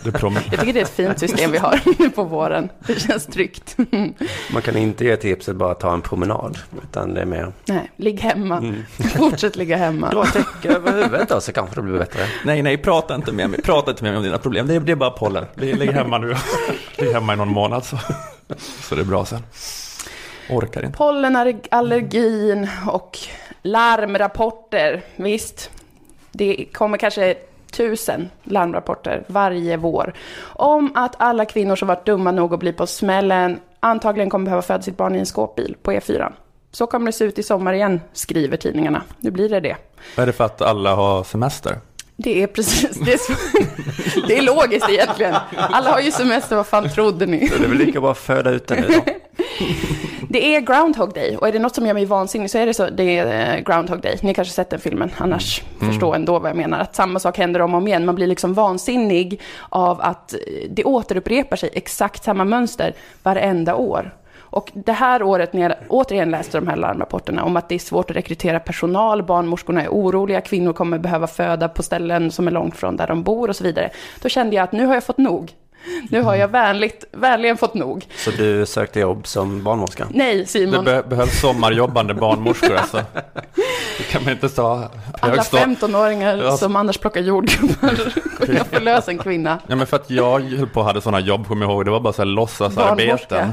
[0.05, 2.69] Jag tycker det är ett fint system vi har nu på våren.
[2.87, 3.77] Det känns tryggt.
[4.53, 8.21] Man kan inte ge tipset bara ta en promenad, utan det är mer Nej, ligg
[8.21, 8.75] hemma.
[9.17, 10.11] Fortsätt ligga hemma.
[10.11, 12.21] dra täcke över huvudet då, så kanske det blir bättre.
[12.45, 13.63] nej, nej, prata inte med mig.
[13.63, 14.67] Prata inte med mig om dina problem.
[14.67, 15.47] Det är, det är bara pollen.
[15.55, 16.35] Ligg ligg hemma nu.
[16.99, 17.99] Ligg hemma i någon månad så.
[18.59, 19.43] Så det är bra sen.
[20.51, 20.99] Orkar inte.
[20.99, 23.19] Pollenallergin och
[23.63, 25.03] larmrapporter.
[25.17, 25.71] Visst,
[26.33, 27.35] det kommer kanske
[27.71, 32.87] tusen larmrapporter varje vår om att alla kvinnor som varit dumma nog att bli på
[32.87, 36.33] smällen antagligen kommer behöva föda sitt barn i en skåpbil på E4.
[36.73, 39.03] Så kommer det se ut i sommar igen, skriver tidningarna.
[39.19, 39.77] Nu blir det det.
[40.17, 41.79] Är det för att alla har semester?
[42.23, 43.33] Det är precis, det är, så,
[44.29, 45.35] det är logiskt egentligen.
[45.57, 47.49] Alla har ju semester, vad fan trodde ni?
[47.49, 49.05] Så det är väl lika bra att föda ut den nu då.
[50.33, 52.75] Det är Groundhog Day och är det något som gör mig vansinnig så är det
[52.75, 54.19] så, det är eh, Groundhog Day.
[54.23, 56.79] Ni kanske sett den filmen, annars förstå ändå vad jag menar.
[56.79, 58.05] Att samma sak händer om och om igen.
[58.05, 60.35] Man blir liksom vansinnig av att
[60.71, 64.15] det återupprepar sig exakt samma mönster varenda år.
[64.51, 67.79] Och det här året när jag återigen läste de här larmrapporterna om att det är
[67.79, 72.51] svårt att rekrytera personal, barnmorskorna är oroliga, kvinnor kommer behöva föda på ställen som är
[72.51, 73.91] långt från där de bor och så vidare.
[74.23, 75.53] Då kände jag att nu har jag fått nog.
[76.11, 78.07] Nu har jag vänligt, vänligen fått nog.
[78.17, 80.07] Så du sökte jobb som barnmorska?
[80.11, 80.85] Nej, Det Simon.
[80.85, 83.03] be- behövs sommarjobbande barnmorskor alltså.
[83.99, 84.91] Det kan man inte ta.
[85.21, 86.57] Alla högsta- 15-åringar Ja.
[86.57, 87.95] som annars plockar jordgubbar
[88.47, 89.59] kunna förlösa en kvinna.
[89.67, 91.85] Ja men för att jag höll på och hade sådana jobb, kommer jag ihåg.
[91.85, 92.97] Det var bara så här låtsasarbeten.
[92.97, 93.53] Barnmorska.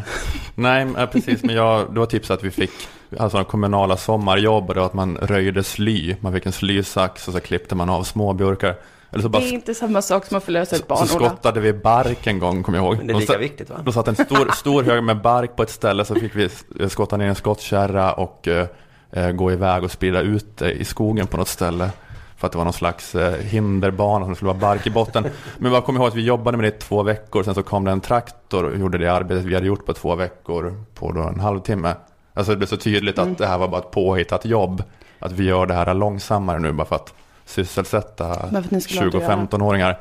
[0.56, 1.44] Nej, precis.
[1.44, 2.72] Men jag, det var typ så att vi fick
[3.20, 4.68] alltså, kommunala sommarjobb.
[4.70, 6.16] Och det var att man röjde sly.
[6.20, 8.76] Man fick en slysax och så klippte man av småbjörkar.
[9.12, 11.60] Eller så Det bara är inte samma sak som att förlösa ett barn, så skottade
[11.60, 12.98] vi bark en gång, kommer jag ihåg.
[12.98, 13.76] Men det är lika viktigt va?
[13.86, 16.50] Då satt en stor, stor hög med bark på ett ställe så fick vi
[16.90, 18.68] skotta ner en skottkärra och eh,
[19.12, 21.90] eh, gå iväg och sprida ut det i skogen på något ställe.
[22.38, 25.26] För att det var någon slags eh, hinderbana som skulle vara bark i botten.
[25.58, 27.44] Men jag kommer ihåg att vi jobbade med det i två veckor.
[27.44, 30.16] Sen så kom det en traktor och gjorde det arbetet vi hade gjort på två
[30.16, 31.94] veckor på då en halvtimme.
[32.34, 33.32] Alltså det blev så tydligt Mm.
[33.32, 34.84] att det här var bara ett påhittat jobb.
[35.20, 37.14] Att vi gör det här långsammare nu bara för att
[37.48, 39.48] sysselsätta Bara för att ni skulle ha 20 något att göra.
[39.48, 39.98] 15-åringar.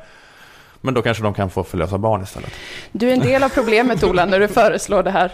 [0.81, 2.51] Men då kanske de kan få förlösa barn istället.
[2.91, 5.31] Du är en del av problemet, Ola, när du föreslår det här.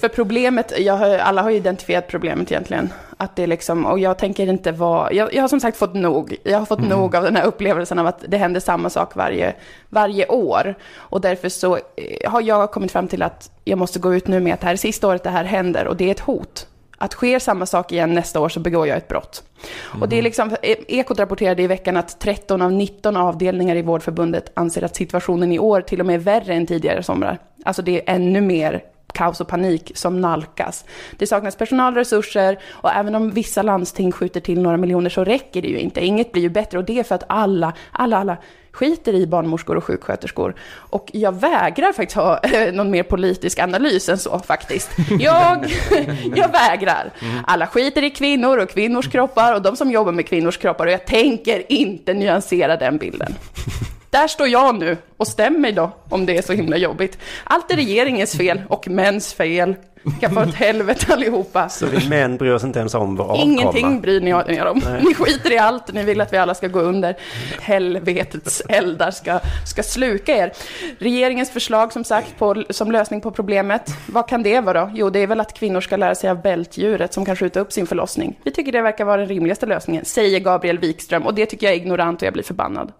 [0.00, 2.92] För problemet, jag har, alla har ju identifierat problemet egentligen.
[3.16, 5.94] Att det är liksom, och jag tänker inte vara, jag, jag har som sagt fått
[5.94, 6.36] nog.
[6.42, 9.54] Jag har fått nog av den här upplevelsen av att det händer samma sak varje,
[9.88, 10.74] varje år.
[10.96, 14.40] Och därför så eh, har jag kommit fram till att jag måste gå ut nu
[14.40, 16.66] med att det här är sista året det här händer och det är ett hot.
[17.02, 19.42] Att sker samma sak igen nästa år så begår jag ett brott.
[20.00, 23.82] Och det är liksom, E- Ekot rapporterade i veckan att 13 av 19 avdelningar i
[23.82, 27.38] Vårdförbundet anser att situationen i år till och med är värre än tidigare somrar.
[27.64, 28.82] Alltså det är ännu mer
[29.14, 30.84] kaos och panik som nalkas.
[31.16, 35.68] Det saknas personalresurser och även om vissa landsting skjuter till några miljoner så räcker det
[35.68, 36.04] ju inte.
[36.04, 38.36] Inget blir ju bättre och det är för att alla, alla, alla
[38.80, 40.54] skiter i barnmorskor och sjuksköterskor.
[40.72, 44.90] Och jag vägrar faktiskt ha eh, någon mer politisk analys än så faktiskt.
[45.18, 45.72] Jag,
[46.36, 47.10] jag vägrar.
[47.46, 50.92] Alla skiter i kvinnor och kvinnors kroppar och de som jobbar med kvinnors kroppar och
[50.92, 53.34] jag tänker inte nyansera den bilden.
[54.10, 57.18] Där står jag nu och stäm mig då om det är så himla jobbigt.
[57.44, 59.74] Allt är regeringens fel och mäns fel.
[60.20, 61.68] Kan få ett helvete allihopa.
[61.68, 63.42] Så vi män bryr oss inte ens om vår avkomma.
[63.42, 64.82] Ingenting bryr ni er om.
[65.04, 67.16] Ni skiter i allt, ni vill att vi alla ska gå under.
[67.60, 70.52] Helvetets eldar ska, ska sluka er.
[70.98, 74.90] Regeringens förslag som sagt på, som lösning på problemet, vad kan det vara då?
[74.94, 77.72] Jo, det är väl att kvinnor ska lära sig av bältdjuret som kan skjuta upp
[77.72, 78.38] sin förlossning.
[78.44, 81.74] Vi tycker det verkar vara den rimligaste lösningen, säger Gabriel Wikström och det tycker jag
[81.74, 82.92] är ignorant och jag blir förbannad.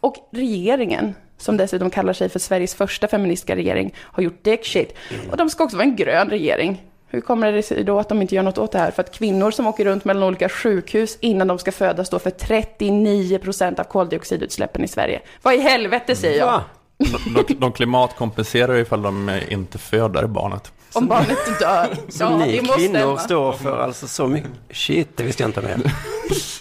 [0.00, 4.94] Och regeringen, som dessutom kallar sig för Sveriges första feministiska regering, har gjort dick shit.
[5.30, 6.82] Och de ska också vara en grön regering.
[7.12, 8.90] Hur kommer det sig då att de inte gör något åt det här?
[8.90, 12.30] För att kvinnor som åker runt mellan olika sjukhus innan de ska föda står för
[12.30, 15.20] 39 procent av koldioxidutsläppen i Sverige.
[15.42, 16.62] Vad i helvete säger jag?
[17.48, 20.72] De, de klimatkompenserar ifall de inte föder barnet.
[20.92, 21.86] Om barnet dör.
[22.08, 23.18] Så Ja, ni det måste kvinnor stämma.
[23.18, 24.50] står för alltså så mycket...
[24.70, 25.90] Shit, det visste jag inte med.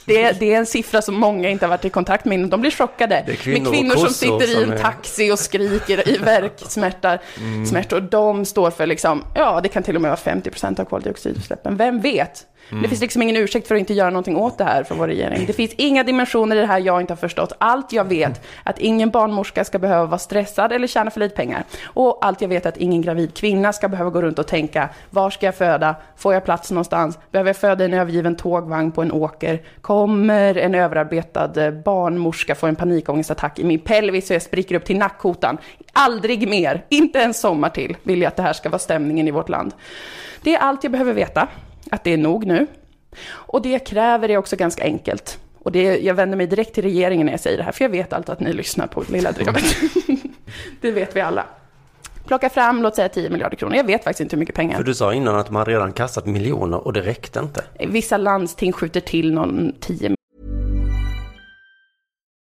[0.06, 2.50] Det är, det är en siffra som många inte har varit i kontakt med innan.
[2.50, 3.24] De blir chockade.
[3.28, 7.20] Det kvinnor med kvinnor som sitter i som en är- taxi och skriker i värksmärtor.
[7.66, 8.00] Smärtor.
[8.02, 11.78] De står för liksom, ja det kan till och med vara 50 procent av koldioxidutsläppen.
[11.78, 12.46] Vem vet?
[12.70, 15.08] Det finns liksom ingen ursäkt för att inte göra någonting åt det här från vår
[15.08, 15.46] regering.
[15.48, 17.54] Det finns inga dimensioner i det här jag inte har förstått.
[17.58, 21.36] Allt jag vet är att ingen barnmorska ska behöva vara stressad eller tjäna för lite
[21.36, 21.64] pengar.
[21.84, 24.90] Och allt jag vet är att ingen gravid kvinna ska behöva gå runt och tänka,
[25.10, 25.96] var ska jag föda?
[26.16, 27.20] Får jag plats någonstans?
[27.32, 29.62] Behöver jag föda i en övergiven tågvagn på en åker?
[29.82, 34.86] Kommer en överarbetad eh, barnmorska få en panikångestattack i min pelvis så jag spricker upp
[34.86, 35.58] till nackkotan?
[35.94, 39.32] Aldrig mer, inte en sommar till, vill jag att det här ska vara stämningen i
[39.32, 39.74] vårt land.
[40.44, 41.48] Det är allt jag behöver veta,
[41.92, 42.68] att det är nog nu.
[43.30, 45.40] Och det jag kräver är också ganska enkelt.
[45.64, 47.90] Och det, jag vänder mig direkt till regeringen när jag säger det här, för jag
[47.90, 49.64] vet alltid att ni lyssnar på Lilla Drevet.
[50.82, 51.46] det vet vi alla.
[52.28, 53.76] Plocka fram, låt säga 10 miljarder kronor.
[53.76, 54.78] Jag vet faktiskt inte hur mycket pengar.
[54.78, 57.64] För du sa innan att de hade redan kastat miljoner och det räckte inte.
[57.88, 60.16] Vissa landsting skjuter till någon 10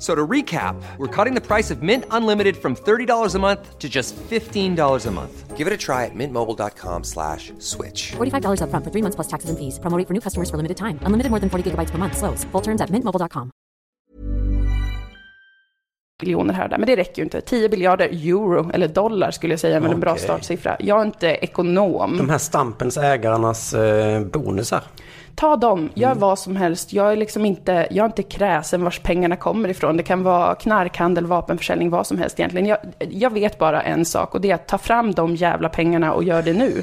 [0.00, 3.88] So to recap, we're cutting the price of Mint Unlimited from $30 a month to
[3.88, 5.56] just $15 a month.
[5.58, 8.12] Give it a try at mintmobile.com slash switch.
[8.16, 9.78] $45 upfront for three months plus taxes and fees.
[9.78, 10.98] Promo rate for new customers for limited time.
[11.02, 12.16] Unlimited more than 40 gigabytes per month.
[12.16, 12.44] Slows.
[12.44, 13.50] Full terms at mintmobile.com.
[16.22, 17.40] miljoner här där, men det räcker ju inte.
[17.40, 20.76] 10 miljarder euro, eller dollar skulle jag säga, är väl en bra startsiffra.
[20.80, 22.16] Jag är inte ekonom.
[22.16, 24.82] De här Stampens ägarnas eh, bonusar.
[25.40, 26.92] Ta dem, gör vad som helst.
[26.92, 29.96] Jag är liksom inte, jag är inte kräsen vars pengarna kommer ifrån.
[29.96, 32.66] Det kan vara knarkhandel, vapenförsäljning, vad som helst egentligen.
[32.66, 36.12] Jag, jag vet bara en sak och det är att ta fram de jävla pengarna
[36.12, 36.82] och gör det nu.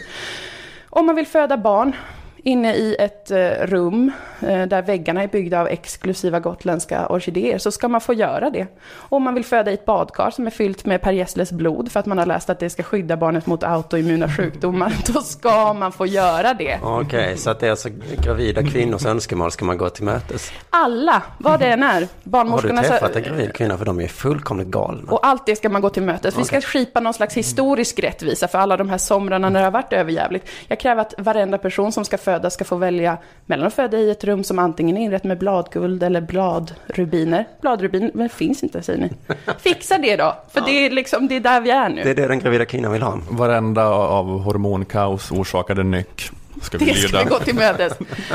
[0.90, 1.96] Om man vill föda barn
[2.44, 7.72] inne i ett eh, rum eh, där väggarna är byggda av exklusiva gotländska orkidéer så
[7.72, 8.68] ska man få göra det.
[8.94, 12.00] Om man vill föda i ett badkar som är fyllt med Per Gessles blod för
[12.00, 15.92] att man har läst att det ska skydda barnet mot autoimmuna sjukdomar, då ska man
[15.92, 16.80] få göra det.
[16.84, 17.90] Okej, så att det är alltså
[18.24, 20.52] gravida kvinnors önskemål ska man gå till mötes.
[20.70, 21.94] Alla, vad det än är.
[21.94, 22.84] Har du Barnmorskorna...
[22.84, 23.78] träffat en gravid kvinna?
[23.78, 25.12] För de är fullkomligt galna.
[25.12, 26.38] Och allt det ska man gå till mötes.
[26.38, 29.72] Vi ska skipa någon slags historisk rättvisa för alla de här somrarna när det har
[29.72, 30.50] varit överjävligt.
[30.68, 34.10] Jag kräver att varenda person som ska föda ska få välja mellan att föda i
[34.12, 37.46] ett rum som antingen är inrett med bladguld eller bladrubiner.
[37.62, 39.12] Bladrubiner finns inte säger ni.
[39.60, 42.04] Fixa det då, för det, är liksom, det är där vi är nu.
[42.04, 43.20] Det är det den gravida kvinnan vill ha.
[43.30, 47.24] Varenda av hormonkaos orsakade nyck ska vi Det ska lyda.
[47.24, 47.94] vi gå till mötes.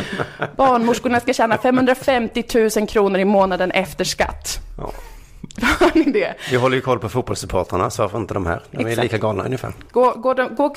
[0.57, 2.45] Barnmorskorna ska tjäna 550
[2.77, 4.59] 000 kronor i månaden efter skatt.
[4.79, 4.91] Ja.
[5.62, 6.35] Hör ni det?
[6.51, 8.62] Vi håller ju koll på fotbollssupportrarna, så varför inte de här?
[8.70, 9.03] De är Exakt.
[9.03, 9.72] lika galna ungefär.
[9.90, 10.75] Gå, gå, de- gå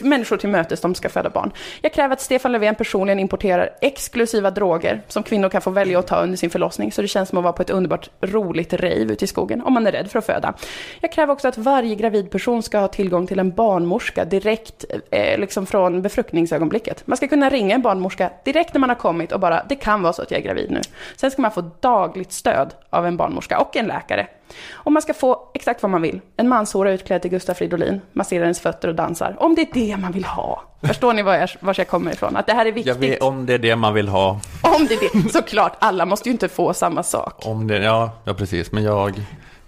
[0.00, 1.52] människor till mötes, de ska föda barn.
[1.80, 6.06] Jag kräver att Stefan Löfven personligen importerar exklusiva droger som kvinnor kan få välja att
[6.06, 8.94] ta under sin förlossning, så det känns som att vara på ett underbart roligt rave
[9.12, 10.54] ute i skogen, om man är rädd för att föda.
[11.00, 15.38] Jag kräver också att varje gravid person ska ha tillgång till en barnmorska direkt eh,
[15.38, 17.06] liksom från befruktningsögonblicket.
[17.06, 20.02] Man ska kunna ringa en barnmorska direkt när man har kommit och bara, det kan
[20.02, 20.80] vara så att jag är gravid nu.
[21.16, 24.21] Sen ska man få dagligt stöd av en barnmorska och en läkare.
[24.72, 26.20] Och man ska få exakt vad man vill.
[26.36, 29.36] En manshora utklädd till Gustaf Fridolin, masserar ens fötter och dansar.
[29.38, 30.62] Om det är det man vill ha.
[30.82, 32.36] Förstår ni var jag, var jag kommer ifrån?
[32.36, 32.96] Att det här är Jag viktigt.
[32.96, 34.40] vet, om det är det man vill ha.
[34.78, 35.32] Om det är det.
[35.32, 37.46] Såklart, alla måste ju inte få samma sak.
[37.46, 38.72] Om det, ja, ja, precis.
[38.72, 39.14] Men jag,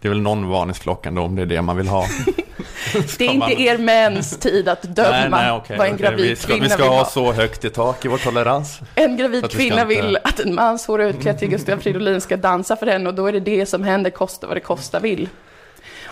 [0.05, 2.07] det är väl någon varningsklocka ändå om det är det man vill ha.
[3.19, 6.65] Det är inte er mäns tid att döma okej, vad en gravid vi ska, kvinna
[6.65, 7.05] vi ska vill ha ha.
[7.05, 8.81] så högt i tak i vår tolerans.
[8.95, 12.87] En gravid kvinna inte- vill att en manshora utklädd till Gustaf Fridolin ska dansa för
[12.87, 15.29] henne och då är det det som händer, kosta vad det kosta vill.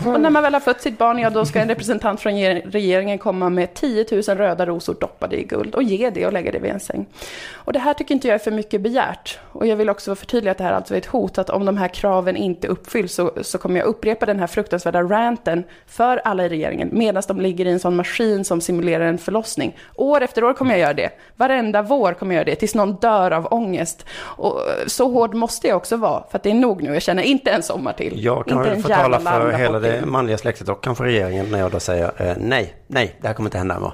[0.06, 2.62] Och när man väl har fött sitt barn, ja då ska en representant från ge-
[2.64, 6.52] regeringen komma med 10 000 röda rosor doppade i guld och ge det och lägga
[6.52, 7.06] det vid en säng.
[7.54, 9.38] Och det här tycker inte jag är för mycket begärt.
[9.52, 11.76] Och jag vill också förtydliga att det här alltså är ett hot, att om de
[11.76, 16.44] här kraven inte uppfylls så, så kommer jag upprepa den här fruktansvärda ranten för alla
[16.44, 19.76] i regeringen medan de ligger i en sån maskin som simulerar en förlossning.
[19.94, 21.10] År efter år kommer jag göra det.
[21.36, 24.06] Varenda vår kommer jag göra det tills någon dör av ångest.
[24.20, 26.92] Och så hård måste jag också vara, för att det är nog nu.
[26.92, 28.24] Jag känner inte en sommar till.
[28.24, 31.58] Jag kan inte en jävla tala för hela det manliga släktet och kanske regeringen när
[31.58, 33.92] jag då säger eh, nej, nej, det här kommer inte hända Emma.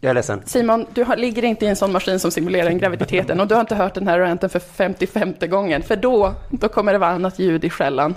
[0.00, 0.42] Jag är ledsen.
[0.46, 3.54] Simon, du har, ligger inte i en sån maskin som simulerar en graviditeten och du
[3.54, 7.10] har inte hört den här ranten för 55 gången, för då, då kommer det vara
[7.10, 8.14] annat ljud i skällan.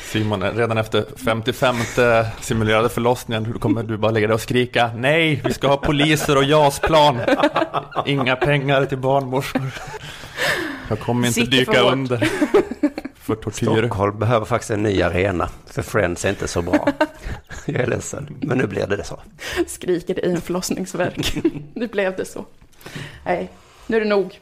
[0.00, 1.76] Simon, redan efter 55
[2.40, 6.36] simulerade förlossningen då kommer du bara ligga där och skrika nej, vi ska ha poliser
[6.36, 7.18] och JAS-plan.
[8.06, 9.70] Inga pengar till barnmorskor.
[10.88, 12.28] Jag kommer inte Sitter dyka under
[13.28, 13.66] för tortyr.
[13.66, 15.48] Stockholm behöver faktiskt en ny arena.
[15.66, 16.88] För Friends är inte så bra.
[17.66, 19.20] Jag är ledsen, men nu blir det så.
[19.66, 21.42] Skriker i en förlossningsverk.
[21.74, 22.44] Nu blev det så.
[23.24, 23.50] Nej,
[23.86, 24.40] nu är det nog.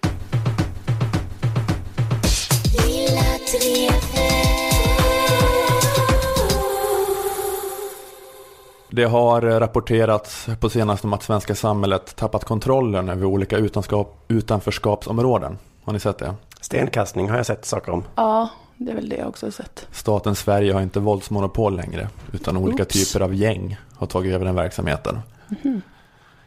[8.90, 15.58] Det har rapporterats på senaste om att svenska samhället tappat kontrollen över olika utanskap, utanförskapsområden.
[15.84, 16.34] Har ni sett det?
[16.60, 18.04] Stenkastning har jag sett saker om.
[18.14, 19.86] Ja, det är väl det jag också har sett.
[19.92, 22.94] Staten Sverige har inte våldsmonopol längre, utan olika Oops.
[23.12, 25.18] typer av gäng har tagit över den verksamheten.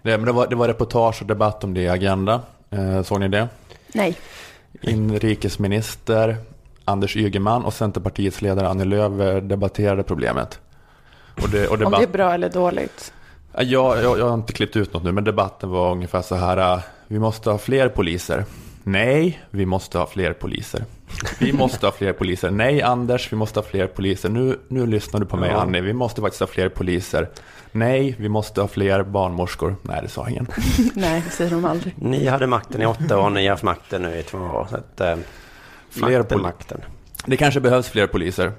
[0.02, 2.42] Det, men det, var, det var reportage och debatt om det i Agenda.
[2.70, 3.48] Eh, såg ni det?
[3.94, 4.18] Nej.
[4.82, 6.38] Inrikesminister
[6.86, 10.60] Anders Ygeman och Centerpartiets ledare Annie Lööf eh, debatterade problemet.
[11.42, 13.14] Och det, och Om debatt, det är bra eller dåligt.
[13.54, 16.36] Ja, jag, jag, jag har inte klippt ut något nu, men debatten var ungefär så
[16.36, 16.74] här.
[16.74, 18.46] äh, Vi måste ha fler poliser.
[18.84, 20.86] Nej, vi måste ha fler poliser.
[21.40, 22.52] Vi måste ha fler poliser.
[22.52, 24.30] Nej, Anders, vi måste ha fler poliser.
[24.30, 25.62] Nu, nu lyssnar du på mig, Ja.
[25.62, 25.82] Annie.
[25.82, 27.30] Vi måste faktiskt ha fler poliser.
[27.72, 29.76] Nej, vi måste ha fler barnmorskor.
[29.82, 30.48] Nej, det sa ingen.
[30.94, 31.94] Nej, det säger de aldrig.
[31.98, 34.68] Ni hade makten i åtta år, ni har haft makten nu i två år.
[34.70, 35.16] Så att, eh,
[35.90, 36.82] Fler makten, makten.
[37.26, 38.52] Det kanske behövs fler poliser.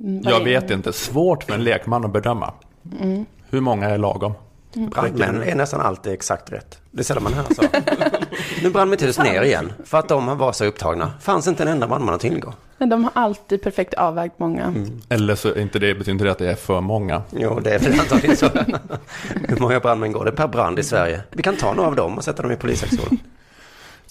[0.00, 0.92] Mm, Jag vet inte.
[0.92, 2.52] Svårt för en lekman att bedöma.
[3.50, 4.32] Hur många är lagom?
[4.76, 6.78] Brandmän är nästan alltid exakt rätt.
[6.90, 7.62] Det är sällan man hör så.
[8.62, 9.72] nu brann mitt hus ner igen.
[9.84, 11.12] För att de var så upptagna.
[11.20, 12.54] Fanns inte en enda brandman att tillgå.
[12.78, 14.74] Men de har alltid perfekt avvägt många.
[15.08, 17.22] Eller så är inte det, betyder inte det att det är för många.
[17.30, 18.46] Jo, det är väl antagligen så.
[19.48, 21.22] Hur många brandmän går det per brand i Sverige?
[21.30, 23.18] Vi kan ta några av dem och sätta dem i polishögskolan.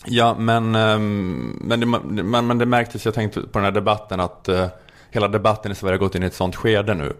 [0.07, 1.85] Ja, men, ehm, men, det,
[2.23, 4.67] men, men det märktes, jag tänkte på den här debatten, att eh,
[5.09, 7.13] hela debatten i Sverige har gått in i ett sånt skede nu.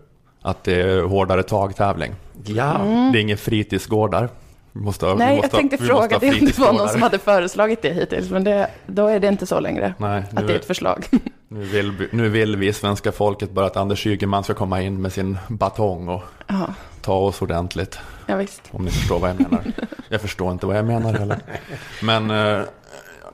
[0.46, 2.12] Att det är hårdare tag-tävling.
[2.46, 2.78] Ja,
[3.14, 4.30] Det är inga fritidsgårdar.
[4.72, 5.28] Vi måste, vi Mm.
[5.28, 8.30] Nej, måste, jag tänkte fråga det om det var någon som hade föreslagit det hittills,
[8.30, 9.94] men det, då är det inte så längre.
[9.98, 11.06] Nej, Att det är nu, ett förslag.
[11.48, 15.02] nu, vill, vi- nu vill vi svenska folket bara att Anders Ygeman ska komma in
[15.02, 16.68] med sin batong och Ja,
[17.02, 18.00] ta oss ordentligt.
[18.28, 18.62] ja visst.
[18.72, 19.62] Om ni förstår vad jag menar.
[20.10, 21.40] Jag förstår inte vad jag menar heller.
[22.04, 22.62] Men eh,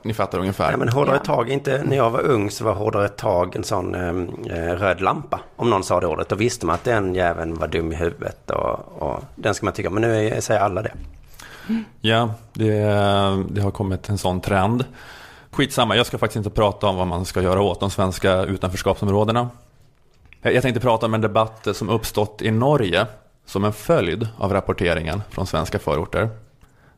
[0.04, 0.70] ni fattar ungefär.
[0.70, 1.24] ja men hårdare Ja.
[1.34, 4.08] tag, inte när jag var ung så var hårdare tag en sån eh,
[4.58, 5.40] eh, röd lampa.
[5.56, 8.50] Om någon sa det ordet, då visste man att den jäveln var dum i huvudet
[8.50, 9.90] och, och den ska man tycka.
[9.90, 10.92] Men nu är, säger alla det.
[12.00, 12.72] Ja, det,
[13.48, 14.84] det har kommit en sån trend.
[15.50, 19.48] Skitsamma, jag ska faktiskt inte prata om vad man ska göra åt de svenska utanförskapsområdena.
[20.42, 23.06] Jag jag tänkte prata om en debatt som uppstått i Norge
[23.46, 26.30] som en följd av rapporteringen från svenska förorter.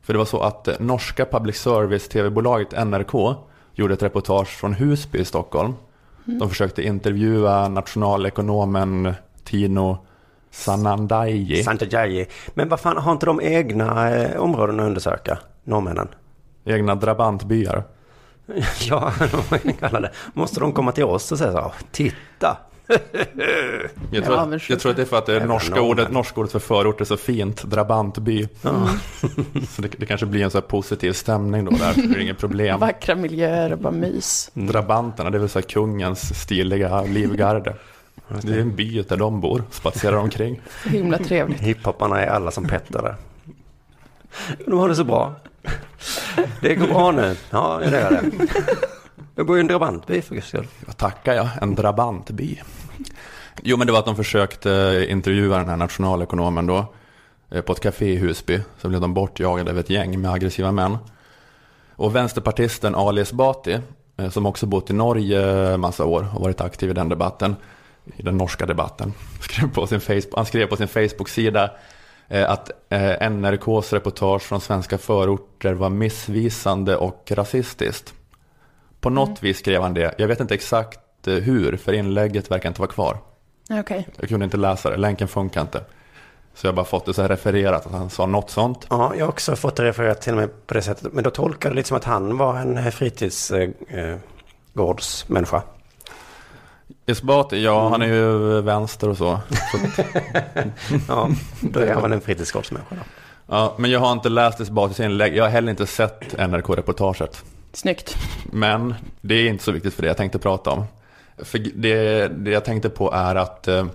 [0.04, 3.36] För det var så att eh, norska public service tv-bolaget NRK
[3.74, 5.74] gjorde ett reportage från Husby i Stockholm.
[6.24, 9.98] De försökte intervjua nationalekonomen Tino
[10.50, 11.62] Sanandaji.
[11.62, 12.26] Santajaji.
[12.54, 15.38] Men vad fan, har inte de egna eh, områden att undersöka?
[15.64, 16.08] Norrmännen?
[16.64, 17.84] Egna drabantbyar.
[18.80, 19.12] Ja,
[19.80, 20.10] kallar det.
[20.34, 22.56] Måste de komma till oss och säga så titta.
[24.10, 26.52] Jag tror, att, jag tror att det är för att det norska ordet, norska ordet
[26.52, 28.48] för förort är så fint, drabantby.
[29.68, 32.38] Så det, det kanske blir en så här positiv stämning då där, det är inget
[32.38, 32.80] problem.
[32.80, 34.50] Vackra miljöer och bara mys.
[34.54, 37.76] Drabanterna, det är väl så här kungens stiliga livgarde.
[38.42, 40.60] Det är en by där de bor, spatserar omkring.
[40.82, 41.60] Så himla trevligt.
[41.60, 43.16] Hiphoparna är alla som Petter där.
[44.66, 45.34] De har det så bra.
[46.60, 47.36] Det går bra nu.
[47.50, 48.46] Ja, det gör det.
[49.36, 50.66] Jag bor i en drabantby för guds skull.
[50.86, 51.48] Jag tackar jag?
[51.62, 52.60] En drabantby.
[53.62, 56.94] Jo, men det var att de försökte eh, intervjua den här nationalekonomen då
[57.50, 58.60] eh, på ett café i Husby.
[58.78, 60.98] Så blev de bortjagade av ett gäng med aggressiva män.
[61.96, 63.78] Och vänsterpartisten Ali Esbati,
[64.16, 67.56] eh, som också bott i Norge massa år och varit aktiv i den debatten,
[68.16, 71.70] i den norska debatten, skrev på sin Facebook, han skrev på sin Facebook-sida
[72.28, 72.70] att
[73.30, 78.14] NRKs reportage från svenska förorter var missvisande och rasistiskt.
[79.04, 80.14] På något vis skrev han det.
[80.18, 83.18] Jag vet inte exakt eh, hur, för inlägget verkar inte vara kvar.
[83.70, 84.08] Okej.
[84.20, 85.84] Jag kunde inte läsa det, länken funkar inte.
[86.54, 88.86] Så jag har bara fått det så här refererat, att han sa något sånt.
[88.90, 91.12] Ja, jag har också fått det refererat till mig på det sättet.
[91.12, 95.62] Men då tolkar det lite som att han var en eh, fritidsgårdsmänniska.
[97.06, 99.40] Esbati, ja han är ju vänster och så.
[99.72, 99.78] så
[101.08, 101.28] Ja,
[101.60, 103.00] då är han väl en fritidsgårdsmänniska då.
[103.46, 107.44] ja, men jag har inte läst Esbatis inlägg, jag har heller inte sett NRK-reportaget.
[107.74, 108.16] Snyggt.
[108.52, 110.84] Men det är inte så viktigt för det jag tänkte prata om.
[111.38, 113.86] För det, det jag tänkte på är att eh,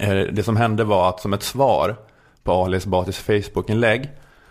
[0.00, 1.96] eh, det som hände var att som ett svar
[2.42, 4.08] på Ali Esbatis Facebook-inlägg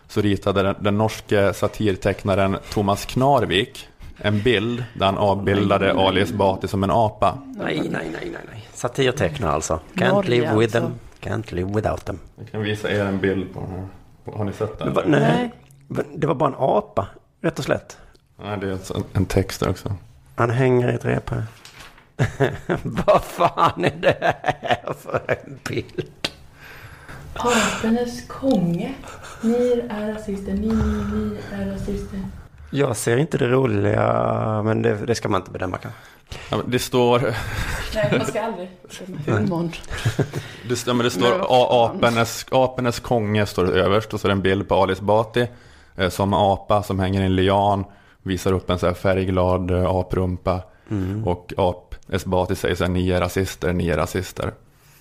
[0.08, 3.88] så ritade den, den norske satirtecknaren Thomas Knarvik
[4.18, 7.38] en bild där han avbildade Ali Esbati som en apa.
[7.58, 8.68] Nej, nej, nej, nej, nej.
[8.74, 9.80] Satirtecknare alltså.
[9.94, 11.30] Can't Norge, live with them, alltså.
[11.30, 12.20] can't live without them.
[12.38, 13.88] Jag kan visa er en bild på den här.
[14.38, 14.88] Har ni sett den?
[14.88, 15.52] Men, va- Nej.
[15.88, 17.08] nej, det var bara en apa,
[17.42, 17.98] rätt och slätt.
[18.42, 19.96] Det är alltså en- text där också.
[20.36, 21.44] Han hänger i ett rep här.
[22.84, 26.12] Vad fan är det här för en bild?
[27.34, 28.94] Apenes konge.
[29.42, 32.20] Ni är rasister, ni, ni, ni är rasister.
[32.72, 36.00] Jag ser inte det roliga, men det, det ska man inte bedöma kanske.
[36.50, 37.34] Ja, det står,
[37.96, 38.70] Nej, man ska aldrig
[39.28, 39.72] humorn.
[40.70, 41.46] det, ja, men det står
[41.86, 45.48] apenes, apenes konge står det överst och så är det en bild på Ali Esbati
[45.96, 47.86] eh, som apa som hänger i en lian.
[48.24, 50.62] Visar upp en så här färgglad eh, aprumpa.
[51.26, 54.54] Och ap Esbati säger så här, ni är rasister, ni är rasister.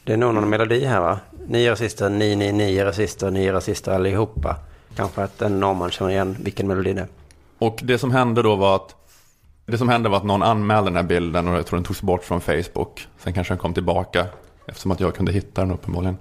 [0.05, 1.18] Det är nog någon melodi här va?
[1.49, 4.57] Ni är rasister, ni, ni, ni är rasister, ni är rasister allihopa.
[4.97, 7.07] Kanske att en norrman känner igen vilken melodi det är.
[7.59, 8.95] Och det som hände då var att
[9.66, 12.03] det som hände var att någon anmälde den här bilden och jag tror den togs
[12.03, 13.09] bort från Facebook.
[13.18, 14.27] Sen kanske den kom tillbaka
[14.66, 16.16] eftersom att jag kunde hitta den uppenbarligen.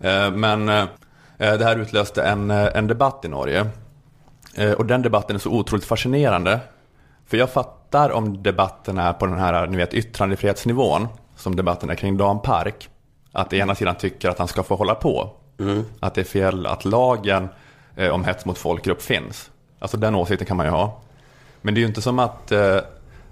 [0.00, 0.84] Eh, Men eh,
[1.36, 3.66] det här utlöste en, en debatt i Norge.
[4.54, 6.60] Eh, Och den debatten är så otroligt fascinerande.
[7.26, 11.94] För jag fattar om debatten är på den här ni vet, yttrandefrihetsnivån, som debatten är
[11.94, 12.88] kring Dan Park.
[13.32, 15.30] Att ena sidan tycker att han ska få hålla på.
[16.00, 17.48] Att det är fel att lagen
[17.96, 19.50] eh, om hets mot folkgrupp finns.
[19.78, 21.00] Alltså den åsikten kan man ju ha.
[21.62, 22.76] Men det är ju inte som att eh,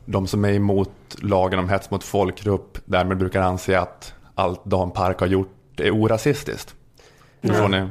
[0.05, 4.91] de som är emot lagen om hets mot folkgrupp därmed brukar anse att allt Dan
[4.91, 6.75] Park har gjort är orasistiskt.
[7.43, 7.89] Förstår ni?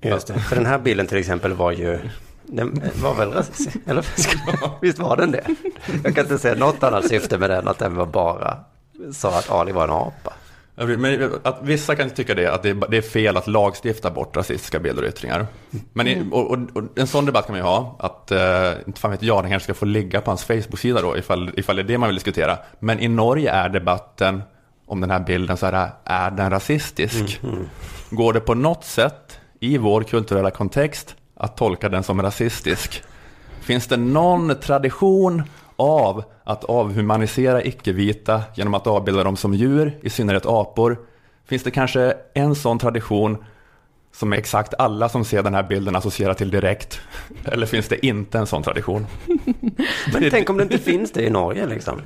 [0.00, 0.34] Just det.
[0.40, 1.98] För den här bilden till exempel var ju...
[2.46, 3.78] Den var väl rasistisk?
[3.86, 4.06] Eller
[4.80, 5.46] visst var den det?
[6.04, 8.58] Jag kan inte säga något annat syfte med den, att den var bara
[9.12, 10.32] sa att Ali var en apa.
[10.76, 15.02] Men att vissa kan tycka det, att det är, fel att lagstifta bort rasistiska bilder
[15.02, 15.46] och yttringar.
[15.92, 19.00] Men i, och, och, och en sån debatt kan man ju ha, att, eh, inte
[19.00, 21.82] fan vet jag, den kanske ska få ligga på hans Facebook-sida då, ifall, ifall det
[21.82, 22.58] är det man vill diskutera.
[22.78, 24.42] Men i Norge är debatten
[24.86, 27.40] om den här bilden så här, är den rasistisk?
[28.10, 33.02] Går det på något sätt i vår kulturella kontext att tolka den som rasistisk?
[33.60, 35.42] Finns det någon tradition
[35.76, 40.98] av att avhumanisera icke-vita genom att avbilda dem som djur, i synnerhet apor?
[41.44, 43.44] Finns det kanske en sån tradition
[44.18, 47.00] som exakt alla som ser den här bilden associerar till direkt?
[47.44, 49.06] Eller finns det inte en sån tradition?
[50.12, 52.02] Men tänk om det inte finns det i Norge liksom.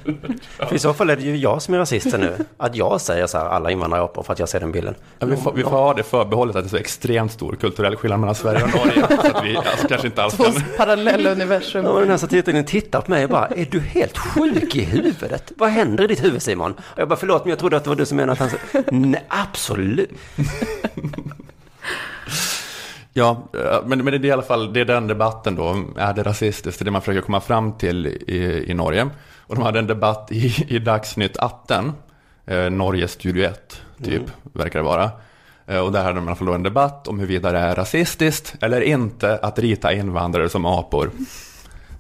[0.59, 2.37] För i så fall är det ju jag som är rasisten nu.
[2.57, 4.95] Att jag säger så här, alla invandrare är apor för att jag ser den bilden.
[5.19, 7.97] Ja, vi, får, vi får ha det förbehållet att det är så extremt stor kulturell
[7.97, 9.07] skillnad mellan Sverige och Norge.
[9.09, 10.55] Så att vi alltså, kanske inte alls kan...
[10.77, 11.85] parallella universum.
[11.85, 15.53] Ja, den här satirtidningen tittar på mig och bara, är du helt sjuk i huvudet?
[15.57, 16.73] Vad händer i ditt huvud Simon?
[16.73, 18.85] Och jag bara, förlåt men jag trodde att det var du som menade att han...
[18.91, 20.11] Nej, absolut.
[23.12, 25.85] Ja, eh, men, men det är i alla fall det är den debatten då.
[25.97, 26.78] Är det rasistiskt?
[26.78, 29.11] Det är det man försöker komma fram till i, i Norge.
[29.39, 31.93] Och de hade en debatt i, i Dagsnytt 18,
[32.47, 34.22] eh, Norges Studio 1, typ,
[34.53, 35.11] verkar det vara.
[35.66, 37.74] Eh, och där hade de i alla fall då en debatt om huruvida det är
[37.74, 41.11] rasistiskt eller inte att rita invandrare som apor.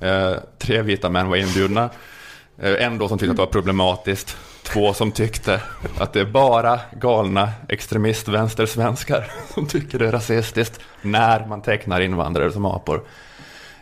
[0.00, 1.90] Eh, tre vita män var inbjudna.
[2.58, 4.36] Eh, en då som tyckte att det var problematiskt.
[4.72, 5.62] Två som tyckte
[5.98, 12.52] att det är bara galna extremist-vänstersvenskar som tycker det är rasistiskt när man tecknar invandrare
[12.52, 13.02] som apor.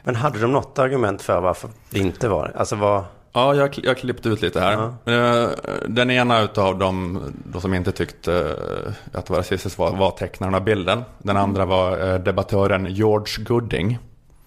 [0.02, 2.58] Men hade de något argument för varför det inte var det?
[2.58, 3.04] Alltså vad...
[3.32, 4.74] Ja, jag, jag har klippt ut lite här.
[5.06, 5.48] Eh,
[5.88, 7.20] Den ena utav dem
[7.60, 11.04] som inte tyckte eh, att det var rasistiskt var, var tecknaren av bilden.
[11.18, 13.98] Den andra var eh, debattören George Gooding.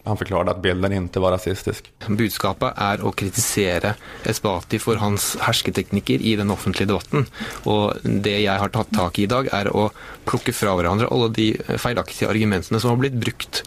[0.04, 1.92] Han förklarade att bilden inte var rasistisk.
[2.08, 3.94] Budskapet er å kritisere
[4.26, 7.28] Esbati for hans hersketeknikker i den offentlige debatten.
[7.70, 9.90] Og det jeg har tatt tak i i dag, er å
[10.26, 11.48] plukke fra hverandre alle de
[11.82, 13.64] feilaktige argumentene som har blitt brukt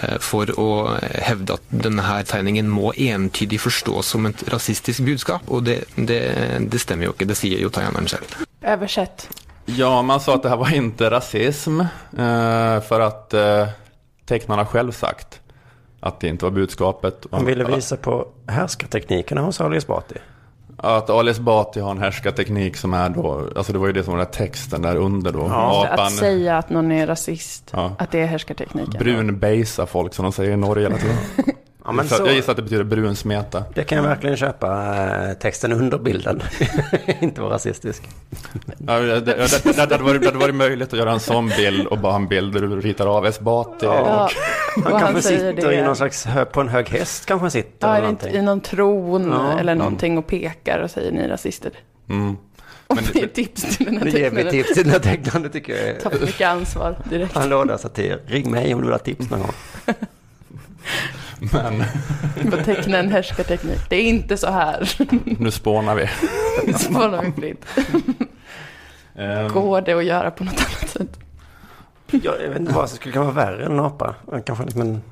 [0.00, 5.44] eh, for å hevde at denne her tegningen må entydig forstås som et rasistisk budskap.
[5.52, 6.20] Og det, det,
[6.70, 8.44] det stemmer jo ikke, det sier jo tegneren selv.
[8.62, 9.28] Översätt.
[9.66, 13.68] Ja, man sa att det här var inte rasism eh, för att eh,
[14.26, 15.40] tecknarna själv sagt
[16.04, 17.26] att det inte var budskapet.
[17.30, 20.14] Han ville visa på härskarteknikerna hos Ali Esbati.
[20.76, 24.12] Att Ali Esbati har en härskarteknik som är då, alltså det var ju det som
[24.12, 25.44] var den där texten där under då.
[25.90, 27.92] Att säga att någon är rasist, Ja.
[27.98, 28.98] att det är härskartekniken.
[28.98, 31.16] brunbejsa folk som de säger i Norge hela tiden.
[31.86, 33.64] Ja, men Så Jag gissar att det betyder brunsmeta.
[33.74, 34.94] det kan jag verkligen köpa.
[35.28, 36.42] eh, Texten under bilden.
[37.20, 38.02] inte vara rasistisk.
[38.86, 41.48] Ja, det, det, det, det, hade varit, det hade varit möjligt att göra en sån
[41.48, 43.86] bild och bara en bild där du ritar av Esbati.
[43.86, 44.28] Ja,
[44.84, 45.84] Han och kanske sitter i det.
[45.84, 47.88] någon slags, på en hög häst kanske han sitter.
[47.88, 48.34] Ja, eller någonting.
[48.34, 49.58] i någon tron Ja.
[49.58, 51.70] eller någonting och pekar och säger ni rasister.
[52.08, 52.36] Mm.
[52.86, 54.50] Och Men det är det- tips till den här Det ger mig tecknaren.
[54.64, 56.16] tips till den här tecknaren, det tycker jag Ta är...
[56.16, 57.34] för mycket ansvar direkt.
[57.34, 58.20] Han låda satir.
[58.26, 59.52] Ring mig om du vill ha tips någon gång.
[61.52, 61.84] Men
[62.50, 63.78] På teckna en härskarteknik.
[63.90, 64.90] Det är inte så här.
[65.38, 66.08] nu spånar vi.
[66.78, 67.64] Så får de fritt.
[69.18, 71.18] Ehm, Går det att göra på något annat sätt?
[72.22, 74.14] Jag, jag vet inte vad som skulle kunna vara värre än en apa.
[74.44, 75.02] Kanske liksom en...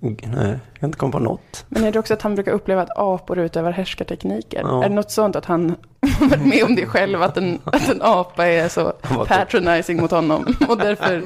[0.00, 1.64] Nej, jag kan inte komma på något.
[1.68, 4.60] Men är det också att han brukar uppleva att apor utövar härskartekniker?
[4.60, 4.84] Ja.
[4.84, 5.74] Är det något sånt att han
[6.20, 7.22] har varit med om det själv?
[7.22, 10.54] Att en, att en apa är så var patronizing mot honom?
[10.68, 11.22] Och därför,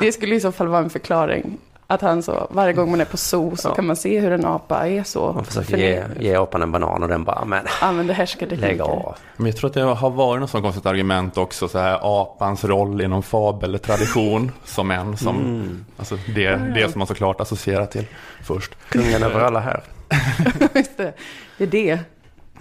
[0.00, 1.58] det skulle i så fall vara en förklaring.
[1.88, 3.74] Att han så, varje gång man är på zoo så Ja.
[3.74, 5.32] kan man se hur en apa är så.
[5.32, 8.68] Man försöker ge, ge apan en banan och den bara, men Använder härskartekniker.
[8.68, 9.14] lägg av.
[9.36, 12.64] Men jag tror att det har varit något sånt konstigt argument också, så här apans
[12.64, 15.84] roll inom fabeltradition som en som, Mm.
[15.98, 18.06] alltså det, det som man såklart associerar till
[18.42, 18.72] först.
[18.88, 19.82] Kungen över alla här.
[20.74, 21.12] Just det,
[21.58, 21.98] det är det.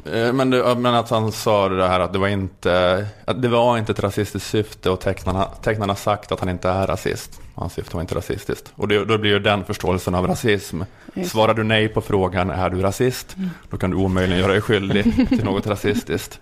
[0.05, 3.47] Eh, Men, det, men att han sa det här att det var inte, att det
[3.47, 7.41] var inte ett rasistiskt syfte och tecknarna, tecknarna sagt att han inte är rasist.
[7.55, 8.73] Hans syfte var inte rasistiskt.
[8.75, 10.81] Och det, då blir ju den förståelsen av rasism.
[11.13, 11.31] Just.
[11.31, 13.35] Svarar du nej på frågan, är du rasist?
[13.69, 16.39] Då kan du omöjligen göra dig skyldig till något rasistiskt.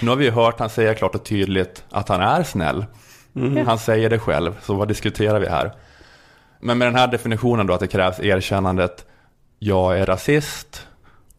[0.00, 2.84] Nu har vi ju hört han säga klart och tydligt att han är snäll.
[3.66, 5.72] Han säger det själv, så vad diskuterar vi här?
[6.60, 9.04] Men med den här definitionen då att det krävs erkännandet,
[9.58, 10.86] jag är rasist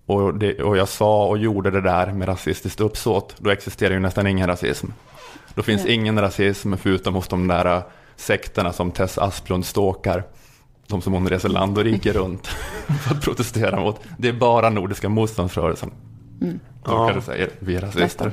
[0.05, 3.99] och, det, och jag sa och gjorde det där med rasistiskt uppsåt, då existerar ju
[3.99, 4.87] nästan ingen rasism.
[5.55, 5.93] Då finns Nej.
[5.93, 7.83] ingen rasism förutom hos de där äh,
[8.15, 10.23] sekterna som Tess Asplund ståkar.
[10.87, 12.47] De som hon reser land och rike runt
[13.07, 13.99] för att protestera mot.
[14.17, 15.91] Det är bara Nordiska motståndsrörelsen.
[16.41, 16.59] Mm.
[16.83, 17.07] Då Ja.
[17.07, 18.31] kan du säga, vi är rasister.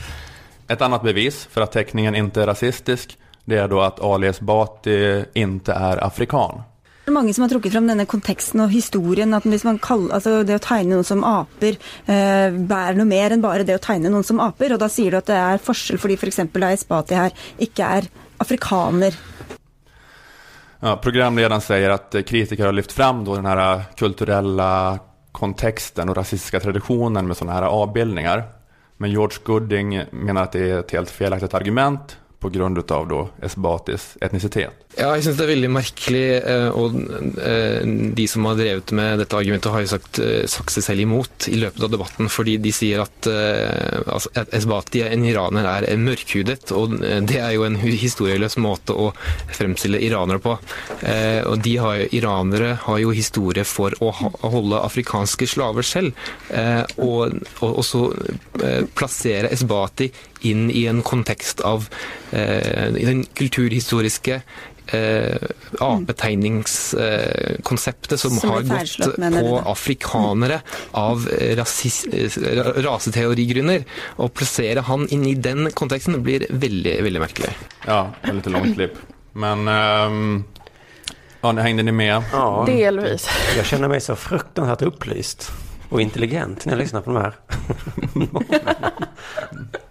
[0.68, 5.24] Ett annat bevis för att teckningen inte är rasistisk, det är då att Ali Esbati
[5.34, 6.62] inte är afrikan.
[7.06, 10.16] Det er mange som har trukket fram denne konteksten og historien, at hvis man kaller,
[10.16, 11.76] altså det å tegne noen som aper
[12.10, 15.14] eh, bærer noe mer enn bare det å tegne noen som aper, og da sier
[15.14, 18.08] du at det er forskjell fordi for eksempel da Esbati her ikke er
[18.42, 19.14] afrikaner.
[20.80, 24.98] Ja, programledaren säger att kritiker har lyft fram då den här kulturella
[25.32, 28.44] kontexten och rasistiska traditionen med sådana här avbildningar.
[28.96, 33.28] Men George Gooding menar att det är ett helt felaktigt argument på grund av då
[33.42, 34.85] Esbatis etnicitet.
[34.96, 36.94] Ja, jeg syns det er veldig merkelig, eh, og
[37.44, 37.82] eh,
[38.16, 41.48] de som har drevet med dette argumentet, har jo sagt, eh, sagt seg selv imot
[41.52, 46.94] i løpet av debatten, fordi de sier at altså, Esbati, en iraner, er mørkhudet, og
[47.28, 49.10] det er jo en historieløs måte å
[49.52, 50.54] fremstille iranere på.
[50.56, 56.16] Og de har, iranere har jo historie for å holde afrikanske slaver selv,
[56.96, 58.04] og, og, og så
[58.96, 60.08] plassere Esbati
[60.48, 61.88] inn i en kontekst av
[62.30, 64.40] den kulturhistoriske
[64.86, 65.36] eh,
[65.80, 70.60] apetegningskonseptet som, Som har gått på afrikanere
[70.90, 72.30] av eh, rasis, eh,
[72.82, 73.84] raseteorigrunner.
[74.16, 77.50] Å plassere han inn i den konteksten blir veldig, veldig merkelig.
[77.86, 78.94] Ja, det var lite långt klipp.
[79.32, 80.44] Men ehm,
[81.40, 82.22] Ja, nu hängde ni med?
[82.32, 83.28] Ja, Delvis.
[83.56, 85.52] jag känner mig så fruktansvärt upplyst
[85.88, 87.34] och intelligent när jag lyssnar på de här.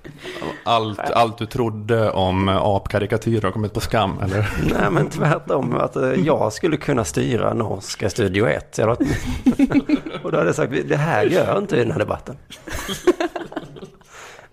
[0.68, 4.50] Allt, allt du trodde om apkarikatyrer har kommit på skam, eller?
[4.80, 5.76] Nej, men tvärtom.
[5.76, 8.78] Att eh, jag skulle kunna styra norska Studio 1.
[8.78, 9.06] Jag hade-
[10.24, 12.38] och då hade jag sagt, det här gör inte i den här debatten.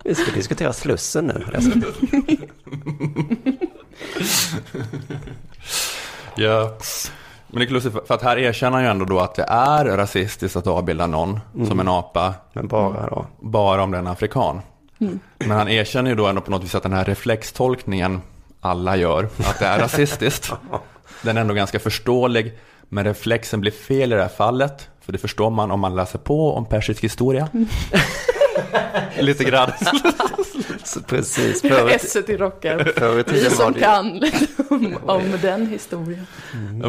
[0.04, 1.44] Vi ska diskutera Slussen nu.
[6.36, 6.70] Ja.
[7.46, 9.84] Men det är lustigt, för att här erkänner han ju ändå då att det är
[9.84, 13.26] rasistiskt att avbilda någon som en apa, Men bara då.
[13.40, 14.60] bara om den är afrikan.
[15.38, 18.20] Men han erkänner ju då ändå på något vis att den här reflextolkningen
[18.61, 20.53] alla gör, att det är rasistiskt.
[21.22, 24.88] Den är ändå ganska förståelig, men reflexen blir fel i det här fallet.
[25.00, 27.48] För det förstår man om man läser på om persisk historia.
[29.18, 29.70] Lite grann.
[30.84, 31.64] Så precis.
[31.64, 33.32] Esset i rockar.
[33.32, 36.26] Vi som det kan lite om, om den historien.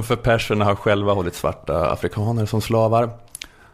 [0.03, 3.09] För perserna har själva hållit svarta afrikaner som slavar.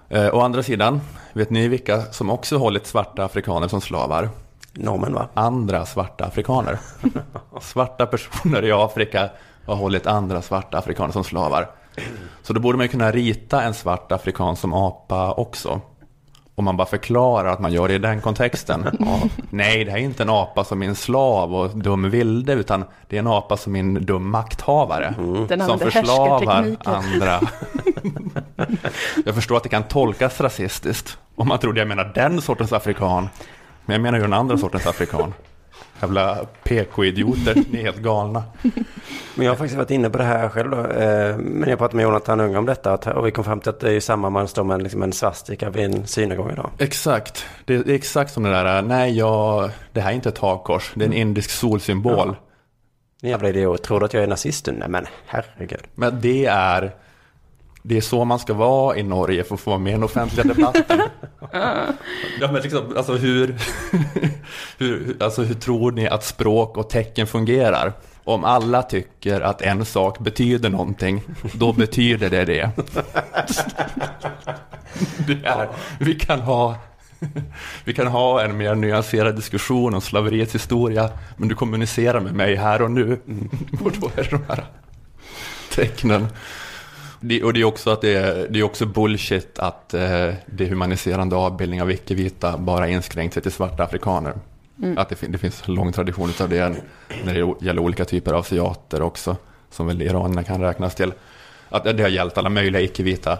[0.09, 1.01] Eh, å andra sidan,
[1.33, 4.29] vet ni vilka som också hållit svarta afrikaner som slavar?
[4.73, 5.27] normen va?
[5.33, 6.79] Andra svarta afrikaner.
[7.61, 9.29] Svarta personer i Afrika
[9.65, 11.69] har hållit andra svarta afrikaner som slavar.
[12.43, 15.81] Så då borde man ju kunna rita en svart afrikan som apa också.
[16.59, 18.97] Om man bara förklarar att man gör det i den kontexten.
[18.99, 22.53] Ja, nej, det här är inte en apa som är en slav och dum vilde,
[22.53, 25.13] utan det är en apa som en dum makthavare.
[25.47, 27.39] Den som förslavar andra.
[29.25, 31.17] jag förstår att det kan tolkas rasistiskt.
[31.35, 33.29] Om man trodde jag menar den sortens afrikan.
[33.85, 35.33] Men jag menar ju den andra sortens afrikan.
[36.01, 38.43] Jävla PK-idioter, ni är helt galna.
[39.35, 40.77] Men jag har faktiskt varit inne på det här själv då.
[40.77, 42.93] eh, Men jag pratade med Jonathan Unge om detta.
[42.93, 45.13] att- Och vi kom fram till att det är samma man står med liksom en
[45.13, 46.69] svastika vid en synagoga idag.
[46.77, 50.91] Exakt, det är exakt som det där, nej jag, det här är inte ett hakkors,
[50.95, 52.35] det är en indisk solsymbol.
[53.21, 53.83] En jävla idiot.
[53.83, 54.69] Tror du att jag är nazist?
[54.77, 55.81] Nej men herregud.
[55.95, 56.91] Men det är,
[57.89, 61.01] det är så man ska vara i Norge för att få med den offentliga debatten.
[62.41, 63.55] ja, men liksom, alltså, hur,
[64.77, 67.93] hur, alltså hur tror ni att språk och tecken fungerar?
[68.23, 71.23] Om alla tycker att en sak betyder någonting,
[71.53, 72.71] då betyder det det.
[75.27, 75.69] det är,
[75.99, 76.75] vi, kan ha,
[77.83, 82.55] vi kan ha en mer nyanserad diskussion om slaveriets historia, men du kommunicerar med mig
[82.55, 83.19] här och nu.
[83.83, 84.65] Och då är det de här
[85.75, 86.27] tecknen.
[87.19, 90.65] Det, och det är också att det är, det är också bullshit att eh, det
[90.65, 94.33] humaniserande avbildning av icke-vita bara inskränkt sig till svarta afrikaner.
[94.97, 96.75] Att det, fin- det finns en lång tradition av det
[97.23, 99.35] när det gäller olika typer av asiater också,
[99.71, 101.13] som väl iranierna kan räknas till.
[101.69, 103.39] Att det har gällt alla möjliga icke-vita.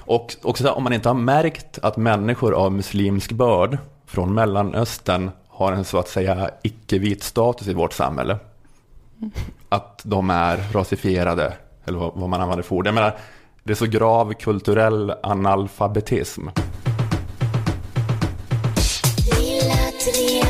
[0.00, 5.72] Och också om man inte har märkt att människor av muslimsk börd från Mellanöstern har
[5.72, 8.36] en så att säga icke-vit status i vårt samhälle.
[9.68, 11.52] Att de är rasifierade,
[11.84, 12.86] eller vad, vad man använder för ord.
[12.86, 13.16] Jag menar,
[13.62, 16.48] det är så grav kulturell analfabetism.
[19.26, 20.42] Villa 3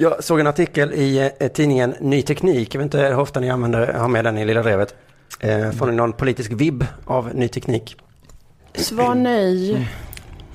[0.00, 2.74] Jag såg en artikel i eh, tidningen Ny Teknik.
[2.74, 4.94] Jag vet inte hur ofta ni använder, har med den i lilla brevet.
[5.40, 7.96] Eh, får ni någon politisk vibb av Ny Teknik?
[8.74, 9.88] Svar nej.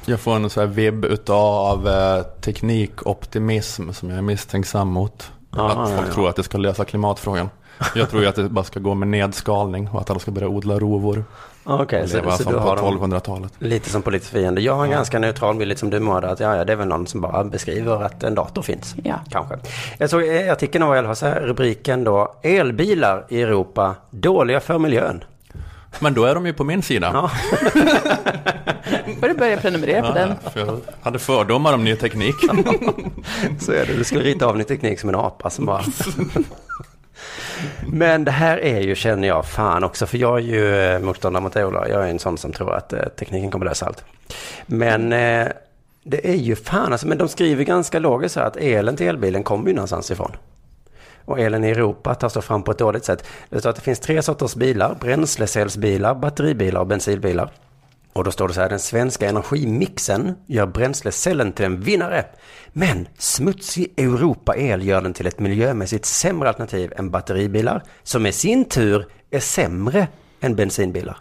[0.06, 5.32] Jag får en så här vibb utav eh, teknikoptimism som jag är misstänksam mot.
[5.56, 6.14] Ja, att ja, folk ja.
[6.14, 7.50] tror att det ska lösa klimatfrågan.
[7.96, 10.48] Jag tror ju att det bara ska gå med nedskalning och att alla ska börja
[10.48, 11.26] odla rovor.
[11.64, 13.54] Okej, det så, så som du har dem 1200-talet.
[13.60, 14.62] lite som politisk fiende.
[14.62, 16.78] Jag har en ganska neutral bild, lite som du Moa, att ja, ja, det är
[16.78, 18.96] väl någon som bara beskriver att en dator finns.
[19.04, 19.20] Ja.
[19.30, 19.56] Kanske.
[19.98, 25.24] Jag såg i artikeln så här, rubriken då, elbilar i Europa, dåliga för miljön.
[26.00, 27.12] Men då är de ju på min sida.
[27.14, 27.32] Ja.
[29.20, 30.36] Får du börja prenumerera på den.
[30.54, 32.36] för jag hade fördomar om ny teknik.
[33.60, 35.84] Så är det, du skulle rita av Ny Teknik som en apa som bara...
[37.88, 41.44] Men det här är ju, känner jag, fan också, för jag är ju eh, motståndare
[41.44, 41.90] mot Ola.
[41.90, 44.04] Jag är en sån som tror att eh, tekniken kommer lösa allt.
[44.66, 45.48] Men eh,
[46.04, 49.08] det är ju fan alltså, men de skriver ganska logiskt så här att elen till
[49.08, 50.32] elbilen kommer ju någonstans ifrån.
[51.26, 53.26] Och elen i Europa tas då fram på ett dåligt sätt.
[53.50, 57.52] Det står att det finns tre sorters bilar, bränslecellsbilar, batteribilar och bensinbilar.
[58.16, 62.26] Och då står det så här, den svenska energimixen gör bränslecellen till en vinnare.
[62.74, 68.66] Men smutsig Europa-el gör den till ett miljömässigt sämre alternativ än batteribilar, som i sin
[68.66, 70.08] tur är sämre
[70.42, 71.18] än bensinbilar.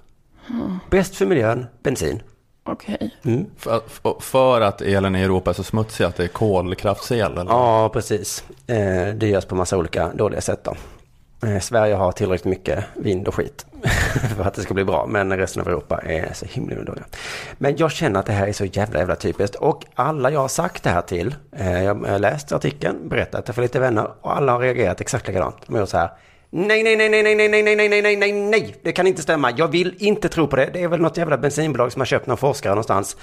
[0.90, 2.22] Bäst för miljön, bensin.
[2.66, 3.14] Okej.
[3.58, 7.32] För, för- för att elen i Europa är så smutsig att det är kolkraftsel?
[7.38, 7.44] Eller?
[7.52, 8.44] Ja, precis.
[8.66, 10.74] Eh, det görs på massa olika dåliga sätt då.
[11.60, 13.66] Sverige har tillräckligt mycket vind och skit
[14.36, 17.04] för att det ska bli bra, men resten av Europa är så himla dåliga.
[17.58, 20.48] Men jag känner att det här är så jävla, jävla typiskt och alla jag har
[20.48, 24.52] sagt det här till, jag har läst artikeln, berättat det för lite vänner och alla
[24.52, 25.56] har reagerat exakt likadant.
[25.66, 26.10] De har gjort så här,
[26.50, 29.06] nej, nej, nej, nej, nej, nej, nej, nej, nej, nej, nej, nej, nej, det kan
[29.06, 32.00] inte stämma, jag vill inte tro på det, det är väl något jävla bensinbolag som
[32.00, 33.16] har köpt någon forskare någonstans.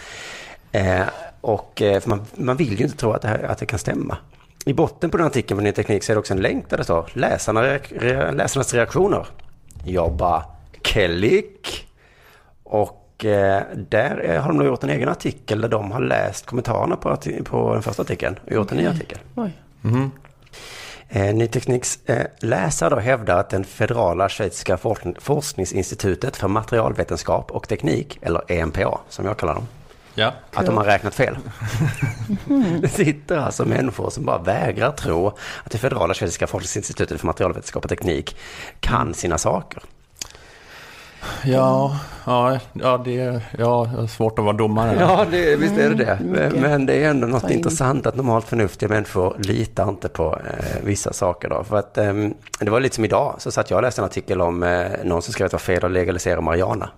[0.72, 1.02] Eh,
[1.42, 4.18] och för man, man vill ju inte tro att det, här, att det kan stämma.
[4.66, 6.78] I botten på den artikeln på Ny Teknik så är det också en länk där
[6.78, 9.26] det står läsarna, re, läsarnas reaktioner.
[9.86, 10.44] Jag bara
[10.82, 11.88] klick.
[12.64, 16.96] Och eh, där har de nog gjort en egen artikel där de har läst kommentarerna
[16.96, 19.18] på, på den första artikeln och gjort en ny artikel.
[19.36, 19.52] Oj.
[21.10, 27.52] Eh, Ny Tekniks eh, läsare då hävdar att den federala schweiziska forskn- forskningsinstitutet för materialvetenskap
[27.52, 29.68] och teknik, eller EMPA som jag kallar dem,
[30.16, 30.34] Ja.
[30.54, 31.38] att de har räknat fel.
[32.82, 35.28] Det sitter alltså människor som bara vägrar tro
[35.64, 38.38] att det federala schweiziska forskningsinstitutet för materialvetenskap och teknik
[38.80, 39.84] kan sina saker.
[41.44, 44.98] Ja, ja, ja, det är, ja, det är svårt att vara domare.
[45.00, 46.20] Ja, det, visst är det det.
[46.22, 46.62] Men, mycket.
[46.62, 47.58] men det är ändå något in.
[47.58, 51.50] intressant att normalt förnuftiga människor litar inte på eh, vissa saker.
[51.50, 51.64] Då.
[51.64, 54.42] För att, ehm, det var lite som idag, så satt jag och läste en artikel
[54.42, 56.90] om eh, någon som skrev att det var fel att legalisera marijuana.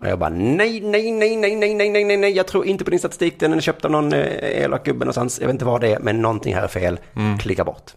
[0.00, 2.84] Och jag bara nej, nej, nej, nej, nej, nej, nej, nej, nej, jag tror inte
[2.84, 5.64] på din statistik, den är köpt av någon eh, elak gubbe någonstans, jag vet inte
[5.64, 7.00] vad det är, men någonting här är fel,
[7.40, 7.90] klicka bort.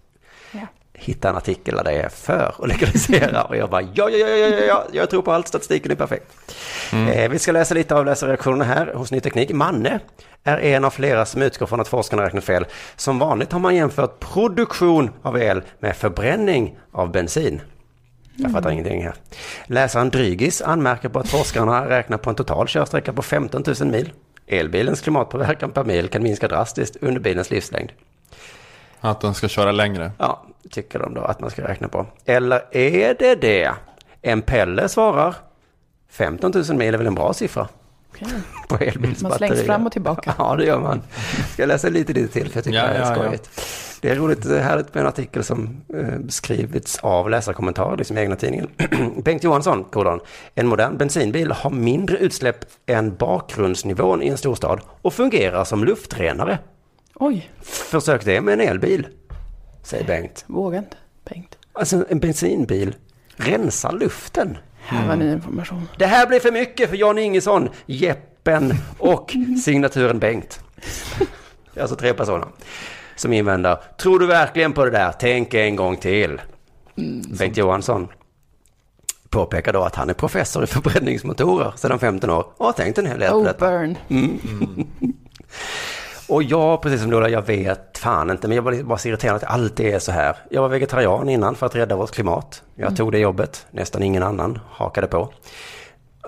[0.52, 0.60] Ja.
[0.94, 4.28] Hitta en artikel där det är för att legalisera och jag bara ja, ja, ja,
[4.28, 6.26] ja, ja, ja, jag tror på allt, statistiken är perfekt.
[6.94, 9.52] Eh, vi ska läsa lite av läsarreaktionerna här hos Ny Teknik.
[9.52, 10.00] Manne
[10.44, 12.66] är en av flera som utgår från att forskarna räknat fel.
[12.96, 17.62] Som vanligt har man jämfört produktion av el med förbränning av bensin.
[18.38, 19.16] Jag fattar ingenting här.
[19.66, 24.12] Läsaren Drygis anmärker på att forskarna räknar på en total körsträcka på 15 000 mil.
[24.48, 27.92] Elbilens klimatpåverkan per mil kan minska drastiskt under bilens livslängd.
[29.00, 30.12] Att de ska köra längre.
[30.18, 32.06] Ja, tycker de då att man ska räkna på.
[32.26, 33.72] Eller är det det?
[34.22, 35.36] En Pelle svarar
[36.10, 37.68] 15 000 mil är väl en bra siffra
[38.10, 38.28] Okej.
[38.68, 39.30] på elbilsbatterier.
[39.30, 40.34] Man slängs fram och tillbaka.
[40.38, 41.02] Ja, det gör man.
[41.54, 43.38] Ska jag läsa lite lite till för jag tycker Ja, det är ja, ja.
[44.02, 48.18] Det är roligt, det är härligt med en artikel som eh, skrivits av läsarkommentarer, liksom
[48.18, 48.70] i egna tidningen.
[49.24, 50.20] Bengt Johansson, kolon.
[50.56, 56.60] En modern bensinbil har mindre utsläpp än bakgrundsnivån i en storstad och fungerar som luftrenare.
[57.16, 59.08] Oj, Försök det med en elbil,
[59.84, 60.45] säger Bengt.
[60.48, 60.98] våga inte,
[61.30, 61.58] Bengt.
[61.74, 62.95] Alltså en bensinbil
[63.36, 64.58] rensar luften.
[64.80, 65.88] Här var ny information.
[65.98, 69.34] Det här blir för mycket för Jan Ingesson, Jeppen och
[69.64, 70.60] signaturen Bengt.
[71.80, 72.48] Alltså tre personer
[73.20, 73.78] som invänder.
[74.01, 75.11] Tror du verkligen på det där?
[75.20, 76.41] Tänk en gång till.
[77.39, 78.07] Bengt Johansson
[79.30, 83.05] påpekar då att han är professor i förbränningsmotorer sedan 15 år och har tänkt en
[83.05, 83.70] hel del på Oh, detta.
[83.70, 83.95] burn.
[86.30, 89.07] Och jag, precis som Lola, jag vet fan inte, men jag var lite- bara så
[89.07, 90.36] irriterad att det alltid är så här.
[90.49, 92.63] Jag var vegetarian innan för att rädda vårt klimat.
[92.76, 95.30] Jag tog det jobbet, nästan ingen annan hakade på.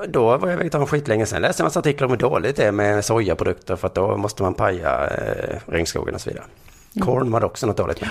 [0.07, 1.41] Då var jag vegetarian skitlänge sen.
[1.41, 4.43] Läste en massa artiklar om hur dåligt det är med sojaprodukter för att då måste
[4.43, 6.45] man paja eh, regnskogen och så vidare.
[6.99, 8.09] Korn var det också något dåligt med.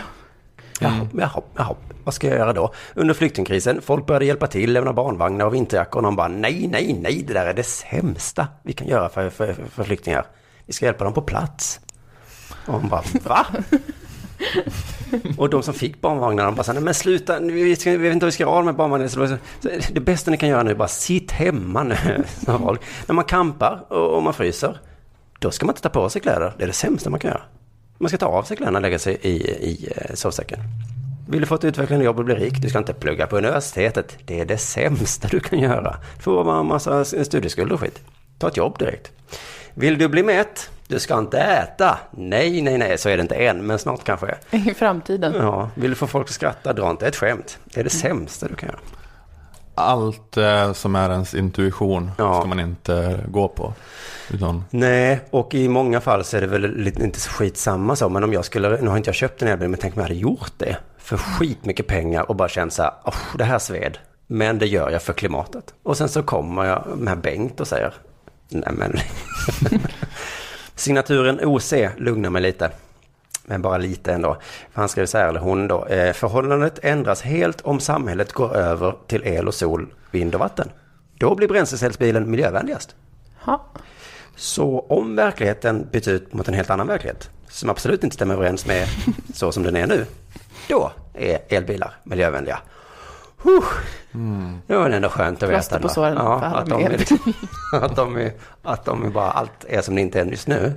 [0.81, 1.75] Jaha, jaha, jaha,
[2.05, 2.73] vad ska jag göra då?
[2.95, 6.99] Under flyktingkrisen, folk började hjälpa till, lämna barnvagnar och vinterjackor och någon bara nej, nej,
[7.03, 10.27] nej, det där är det sämsta vi kan göra för, för, för flyktingar.
[10.67, 11.81] Vi ska hjälpa dem på plats.
[12.67, 13.47] Och hon bara, va?
[15.39, 18.13] och de som fick barnvagnar, de bara så nej men sluta, vi, ska, vi vet
[18.13, 19.09] inte vad vi ska göra med barnvagnar.
[19.09, 21.97] Så, så, så, det bästa ni kan göra nu är bara sitt hemma nu.
[23.07, 24.81] När man kampar och, och man fryser,
[25.39, 26.53] då ska man inte ta på sig kläder.
[26.59, 27.43] Det är det sämsta man kan göra.
[27.99, 30.61] Man ska ta av sig kläderna och lägga sig i, i eh, sovsäcken.
[31.29, 34.19] Vill du få ett utvecklande jobb och bli rik, du ska inte plugga på universitetet.
[34.25, 35.97] Det är det sämsta du kan göra.
[36.17, 38.01] Du får bara en massa studieskulder och skit.
[38.39, 39.13] Ta ett jobb direkt.
[39.75, 40.71] Vill du bli mätt?
[40.87, 41.99] Du ska inte äta.
[42.11, 44.35] Nej, nej, nej, så är det inte än, men snart kanske.
[44.51, 45.35] I framtiden.
[45.35, 47.59] Ja, vill du få folk att skratta, dra inte ett skämt.
[47.65, 48.81] Det är det sämsta du kan göra.
[49.79, 52.39] Allt eh, som är ens intuition Ja.
[52.41, 53.75] ska man inte gå på.
[54.31, 58.09] Utan, Nej, och i många fall så är det väl lite, inte så skitsamma så,
[58.09, 60.09] men om jag skulle, nu har inte jag köpt en elbil, men tänk om jag
[60.09, 63.99] hade gjort det för skitmycket pengar och bara känt så här, "Åh, det här sved,
[64.27, 65.75] men det gör jag för klimatet.
[65.83, 67.95] Och sen så kommer jag med Bengt och säger,
[68.49, 68.97] nej men,
[70.75, 72.71] signaturen OC lugnar mig lite.
[73.49, 74.37] Men bara lite ändå.
[74.73, 75.87] För han skrev så här, eller hon då.
[75.87, 80.71] Eh, förhållandet ändras helt om samhället går över till el och sol, vind och vatten.
[81.19, 82.97] Då blir bränslecellsbilen miljövänligast.
[83.47, 83.65] Ja.
[84.37, 88.67] Så om verkligheten byts ut mot en helt annan verklighet, som absolut inte stämmer överens
[88.67, 88.89] med
[89.35, 90.07] så som den är nu,
[90.69, 92.59] då är elbilar miljövänliga.
[93.43, 93.65] Huh.
[94.67, 95.89] Det var ändå skönt att Plåster veta.
[95.89, 97.07] på såren alla att, de är,
[97.85, 98.33] att, de är,
[98.63, 100.73] att de är bara allt är som det inte är just nu.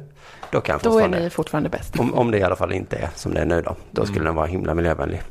[0.51, 1.99] Då kan Då är ni fortfarande bäst.
[1.99, 4.25] om, om det i alla fall inte är som det är nu då, då skulle
[4.25, 5.21] den vara himla miljövänlig.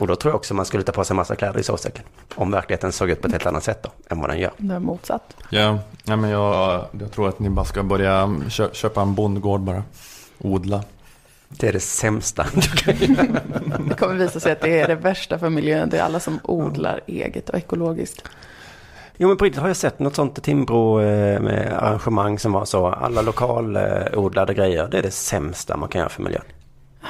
[0.00, 2.04] Och då tror jag också man skulle ta på sig massa kläder i sovsäcken.
[2.34, 4.52] Om verkligheten såg ut på ett helt annat sätt då, än vad den gör.
[4.58, 5.36] Det är motsatt.
[5.50, 9.60] Ja, ja men jag, jag tror att ni bara ska börja kö, köpa en bondgård
[9.60, 9.82] bara.
[10.38, 10.82] Odla.
[11.48, 12.46] Det är det sämsta.
[13.88, 15.90] Det kommer visa sig att det är det värsta för miljön.
[15.90, 18.22] Det är alla som odlar eget och ekologiskt.
[19.18, 22.52] Jo men på riktigt har jag sett något sånt i Timbro eh, med arrangemang som
[22.52, 22.86] var så.
[22.86, 24.88] Alla lokalodlade grejer.
[24.90, 26.42] Det är det sämsta man kan göra för miljön.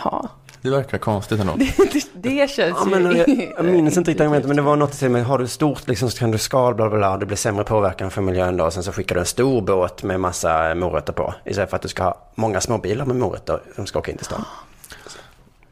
[0.04, 0.28] Ja,
[0.62, 1.52] Det verkar konstigt ändå.
[1.92, 3.18] det, det känns Ja, men ju...
[3.18, 5.88] jag, jag minns inte riktigt argumentet men det var något i med har du stort
[5.88, 7.16] liksom så kan du skal bla bla bla.
[7.16, 8.64] Det blir sämre påverkan för miljön då.
[8.64, 11.34] Och sen så skickar du en stor båt med massa morötter på.
[11.44, 14.16] Istället för att du ska ha många små bilar med morötter som ska åka in
[14.16, 14.44] till stan.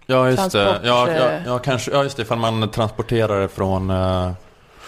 [0.06, 0.80] Ja, just det.
[0.84, 1.42] Ja, ja, eh.
[1.46, 2.22] ja, kanske, ja, just det.
[2.22, 3.90] Ifall man transporterar det från...
[3.90, 4.30] eh,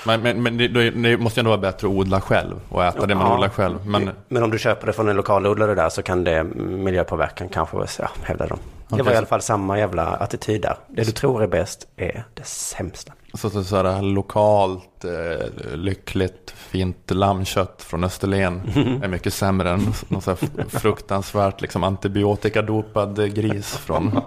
[0.07, 3.07] Men, men, men det, det måste ju ändå vara bättre att odla själv och äta
[3.07, 3.35] det man Ja.
[3.35, 3.87] odlar själv.
[3.87, 7.77] Men Men om du köper det från en lokalodlare där så kan det miljöpåverkan kanske,
[7.99, 8.49] ja, hävdar
[8.89, 8.97] de.
[8.97, 10.77] Det var i alla fall samma jävla attityd där.
[10.89, 13.13] Det du tror är bäst är det sämsta.
[13.35, 18.61] så, så, så här, lokalt, eh, lyckligt, fint lammkött från Österlen
[19.03, 20.37] är mycket sämre än någon så
[20.69, 24.21] fruktansvärt liksom, antibiotikadopad gris från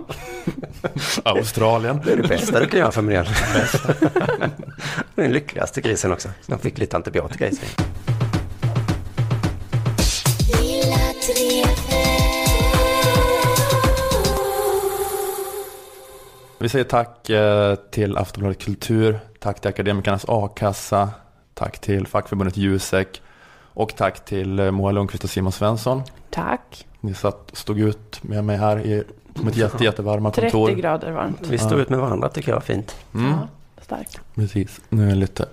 [1.23, 2.01] Australien.
[2.05, 3.25] Det är det bästa du kan göra för miljön.
[5.15, 6.29] Den lyckligaste grisen också.
[6.47, 7.67] De fick lite antibiotika i sig.
[16.59, 21.09] Vi säger tack eh, till Aftonbladet Kultur, tack till Akademikernas A-kassa,
[21.53, 23.21] tack till fackförbundet Jusek
[23.73, 26.01] och tack till eh, Moa Lundqvist och Simon Svensson.
[26.29, 26.87] Tack.
[26.99, 29.03] Ni satt, stod ut med mig här i
[29.33, 30.75] mitt jätte, jättevarma 30 kontor.
[30.75, 31.47] grader varmt.
[31.47, 32.95] Vi står ut med varandra tycker jag var fint.
[33.13, 33.47] Mm, Ja,
[33.81, 34.21] starkt.
[34.35, 34.81] precis.
[34.89, 35.45] Nu är jag lite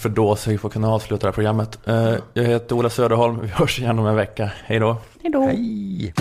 [0.00, 1.78] för dåsig för att kunna avsluta det här programmet.
[1.88, 4.50] Eh, Jag heter Ola Söderholm, vi hörs igen om en vecka.
[4.64, 4.96] Hej då!
[5.22, 5.40] Hej då.
[5.42, 6.14] Hej!